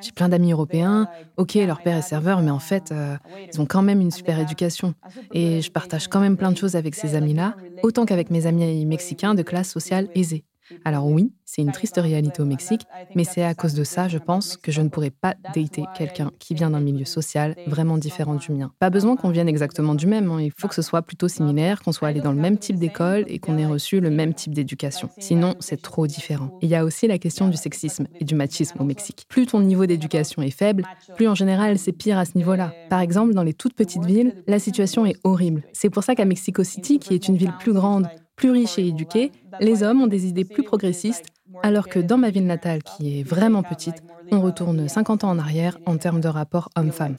j'ai 0.00 0.12
plein 0.12 0.28
d'amis 0.28 0.52
européens, 0.52 1.08
ok, 1.36 1.54
leur 1.54 1.80
père 1.82 1.96
est 1.96 2.02
serveur, 2.02 2.42
mais 2.42 2.50
en 2.50 2.58
fait, 2.60 2.92
euh, 2.92 3.16
ils 3.52 3.60
ont 3.60 3.66
quand 3.66 3.82
même 3.82 4.00
une 4.00 4.10
super 4.10 4.38
éducation. 4.38 4.94
Et 5.32 5.62
je 5.62 5.70
partage 5.70 6.08
quand 6.08 6.20
même 6.20 6.36
plein 6.36 6.52
de 6.52 6.56
choses 6.58 6.76
avec 6.76 6.94
ces 6.94 7.14
amis-là, 7.14 7.56
autant 7.82 8.04
qu'avec 8.06 8.30
mes 8.30 8.46
amis 8.46 8.84
mexicains 8.86 9.34
de 9.34 9.42
classe 9.42 9.70
sociale 9.70 10.08
aisée. 10.14 10.44
Alors 10.84 11.06
oui, 11.06 11.32
c'est 11.44 11.62
une 11.62 11.72
triste 11.72 11.96
réalité 11.96 12.42
au 12.42 12.44
Mexique, 12.44 12.86
mais 13.14 13.24
c'est 13.24 13.42
à 13.42 13.54
cause 13.54 13.74
de 13.74 13.84
ça, 13.84 14.08
je 14.08 14.18
pense, 14.18 14.56
que 14.56 14.72
je 14.72 14.80
ne 14.80 14.88
pourrais 14.88 15.10
pas 15.10 15.34
dater 15.54 15.84
quelqu'un 15.96 16.30
qui 16.38 16.54
vient 16.54 16.70
d'un 16.70 16.80
milieu 16.80 17.04
social 17.04 17.54
vraiment 17.66 17.98
différent 17.98 18.34
du 18.34 18.52
mien. 18.52 18.72
Pas 18.78 18.90
besoin 18.90 19.16
qu'on 19.16 19.30
vienne 19.30 19.48
exactement 19.48 19.94
du 19.94 20.06
même, 20.06 20.30
hein. 20.30 20.40
il 20.40 20.52
faut 20.56 20.68
que 20.68 20.74
ce 20.74 20.82
soit 20.82 21.02
plutôt 21.02 21.28
similaire, 21.28 21.82
qu'on 21.82 21.92
soit 21.92 22.08
allé 22.08 22.20
dans 22.20 22.32
le 22.32 22.40
même 22.40 22.58
type 22.58 22.76
d'école 22.76 23.24
et 23.28 23.38
qu'on 23.38 23.58
ait 23.58 23.66
reçu 23.66 24.00
le 24.00 24.10
même 24.10 24.34
type 24.34 24.54
d'éducation. 24.54 25.08
Sinon, 25.18 25.54
c'est 25.60 25.80
trop 25.80 26.06
différent. 26.06 26.50
Il 26.62 26.68
y 26.68 26.74
a 26.74 26.84
aussi 26.84 27.06
la 27.06 27.18
question 27.18 27.48
du 27.48 27.56
sexisme 27.56 28.06
et 28.20 28.24
du 28.24 28.34
machisme 28.34 28.80
au 28.80 28.84
Mexique. 28.84 29.26
Plus 29.28 29.46
ton 29.46 29.60
niveau 29.60 29.86
d'éducation 29.86 30.42
est 30.42 30.50
faible, 30.50 30.84
plus 31.16 31.28
en 31.28 31.34
général 31.34 31.78
c'est 31.78 31.92
pire 31.92 32.18
à 32.18 32.24
ce 32.24 32.36
niveau-là. 32.36 32.72
Par 32.90 33.00
exemple, 33.00 33.34
dans 33.34 33.42
les 33.42 33.54
toutes 33.54 33.74
petites 33.74 34.04
villes, 34.04 34.34
la 34.46 34.58
situation 34.58 35.06
est 35.06 35.16
horrible. 35.24 35.62
C'est 35.72 35.90
pour 35.90 36.02
ça 36.02 36.14
qu'à 36.14 36.24
Mexico 36.24 36.64
City, 36.64 36.98
qui 36.98 37.14
est 37.14 37.28
une 37.28 37.36
ville 37.36 37.52
plus 37.58 37.72
grande, 37.72 38.08
plus 38.38 38.50
riches 38.50 38.78
et 38.78 38.86
éduqués, 38.86 39.32
les 39.60 39.82
hommes 39.82 40.00
ont 40.00 40.06
des 40.06 40.26
idées 40.26 40.44
plus 40.44 40.62
progressistes, 40.62 41.26
alors 41.62 41.88
que 41.88 41.98
dans 41.98 42.16
ma 42.16 42.30
ville 42.30 42.46
natale, 42.46 42.82
qui 42.82 43.18
est 43.18 43.22
vraiment 43.24 43.62
petite, 43.62 44.02
on 44.30 44.40
retourne 44.40 44.88
50 44.88 45.24
ans 45.24 45.30
en 45.30 45.38
arrière 45.38 45.78
en 45.86 45.98
termes 45.98 46.20
de 46.20 46.28
rapport 46.28 46.70
homme-femme. 46.76 47.16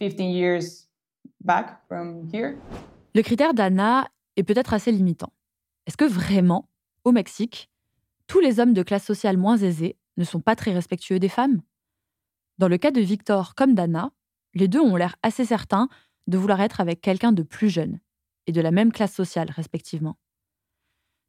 Le 3.16 3.22
critère 3.22 3.54
d'Anna 3.54 4.08
est 4.38 4.44
peut-être 4.44 4.74
assez 4.74 4.92
limitant. 4.92 5.34
Est-ce 5.86 5.98
que 5.98 6.06
vraiment, 6.06 6.70
au 7.04 7.12
Mexique, 7.12 7.70
tous 8.28 8.40
les 8.40 8.60
hommes 8.60 8.74
de 8.74 8.84
classe 8.84 9.04
sociale 9.04 9.38
moins 9.38 9.58
aisée 9.58 9.98
ne 10.18 10.24
sont 10.24 10.40
pas 10.40 10.56
très 10.56 10.72
respectueux 10.72 11.20
des 11.20 11.30
femmes? 11.30 11.62
Dans 12.60 12.68
le 12.68 12.78
cas 12.78 12.92
de 12.92 13.02
Victor 13.02 13.56
comme 13.56 13.74
d'Anna, 13.74 14.12
les 14.54 14.68
deux 14.68 14.80
ont 14.80 14.96
l'air 14.96 15.16
assez 15.24 15.46
certains 15.46 15.90
de 16.28 16.38
vouloir 16.38 16.62
être 16.62 16.80
avec 16.80 17.02
quelqu'un 17.02 17.32
de 17.32 17.44
plus 17.44 17.70
jeune 17.70 18.00
et 18.48 18.52
de 18.52 18.62
la 18.62 18.72
même 18.72 18.92
classe 18.92 19.14
sociale, 19.14 19.50
respectivement. 19.52 20.18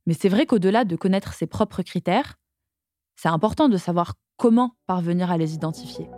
Mais 0.06 0.14
c'est 0.14 0.28
vrai 0.28 0.46
qu'au-delà 0.46 0.84
de 0.84 0.96
connaître 0.96 1.34
ses 1.34 1.46
propres 1.46 1.82
critères, 1.82 2.36
c'est 3.16 3.28
important 3.28 3.68
de 3.68 3.76
savoir 3.76 4.14
comment 4.36 4.76
parvenir 4.86 5.30
à 5.30 5.36
les 5.36 5.54
identifier. 5.54 6.08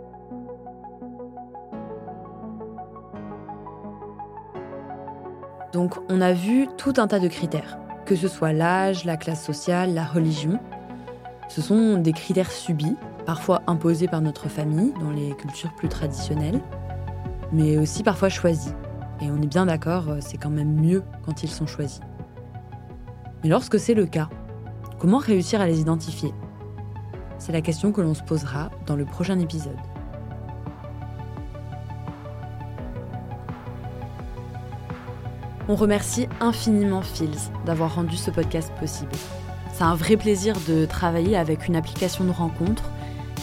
Donc 5.73 5.95
on 6.07 6.21
a 6.21 6.33
vu 6.33 6.67
tout 6.77 6.93
un 6.97 7.07
tas 7.07 7.19
de 7.19 7.27
critères, 7.27 7.79
que 8.05 8.15
ce 8.15 8.27
soit 8.27 8.53
l'âge, 8.53 9.05
la 9.05 9.17
classe 9.17 9.43
sociale, 9.43 9.93
la 9.93 10.05
religion. 10.05 10.59
Ce 11.49 11.61
sont 11.61 11.97
des 11.97 12.13
critères 12.13 12.51
subis, 12.51 12.95
parfois 13.25 13.63
imposés 13.67 14.07
par 14.07 14.21
notre 14.21 14.47
famille 14.47 14.93
dans 14.99 15.11
les 15.11 15.35
cultures 15.35 15.73
plus 15.73 15.89
traditionnelles, 15.89 16.61
mais 17.51 17.77
aussi 17.77 18.03
parfois 18.03 18.29
choisis. 18.29 18.73
Et 19.19 19.31
on 19.31 19.41
est 19.41 19.47
bien 19.47 19.65
d'accord, 19.65 20.05
c'est 20.21 20.37
quand 20.37 20.49
même 20.49 20.79
mieux 20.79 21.03
quand 21.25 21.43
ils 21.43 21.49
sont 21.49 21.67
choisis. 21.67 22.01
Mais 23.43 23.49
lorsque 23.49 23.77
c'est 23.77 23.93
le 23.93 24.05
cas, 24.05 24.29
comment 24.99 25.17
réussir 25.17 25.59
à 25.59 25.67
les 25.67 25.81
identifier? 25.81 26.33
C'est 27.39 27.51
la 27.51 27.61
question 27.61 27.91
que 27.91 27.99
l'on 27.99 28.13
se 28.13 28.23
posera 28.23 28.71
dans 28.85 28.95
le 28.95 29.03
prochain 29.03 29.37
épisode. 29.37 29.77
On 35.67 35.75
remercie 35.75 36.27
infiniment 36.39 37.01
Fields 37.01 37.51
d'avoir 37.65 37.95
rendu 37.95 38.15
ce 38.15 38.31
podcast 38.31 38.71
possible. 38.79 39.11
C'est 39.73 39.83
un 39.83 39.95
vrai 39.95 40.15
plaisir 40.15 40.55
de 40.69 40.85
travailler 40.85 41.35
avec 41.35 41.67
une 41.67 41.75
application 41.75 42.23
de 42.23 42.31
rencontre 42.31 42.83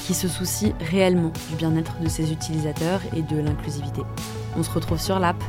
qui 0.07 0.15
se 0.15 0.29
soucie 0.29 0.73
réellement 0.81 1.33
du 1.51 1.57
bien-être 1.57 2.01
de 2.01 2.09
ses 2.09 2.33
utilisateurs 2.33 3.01
et 3.15 3.21
de 3.21 3.39
l'inclusivité. 3.39 4.01
On 4.57 4.63
se 4.63 4.71
retrouve 4.71 5.01
sur 5.01 5.19
l'app 5.19 5.43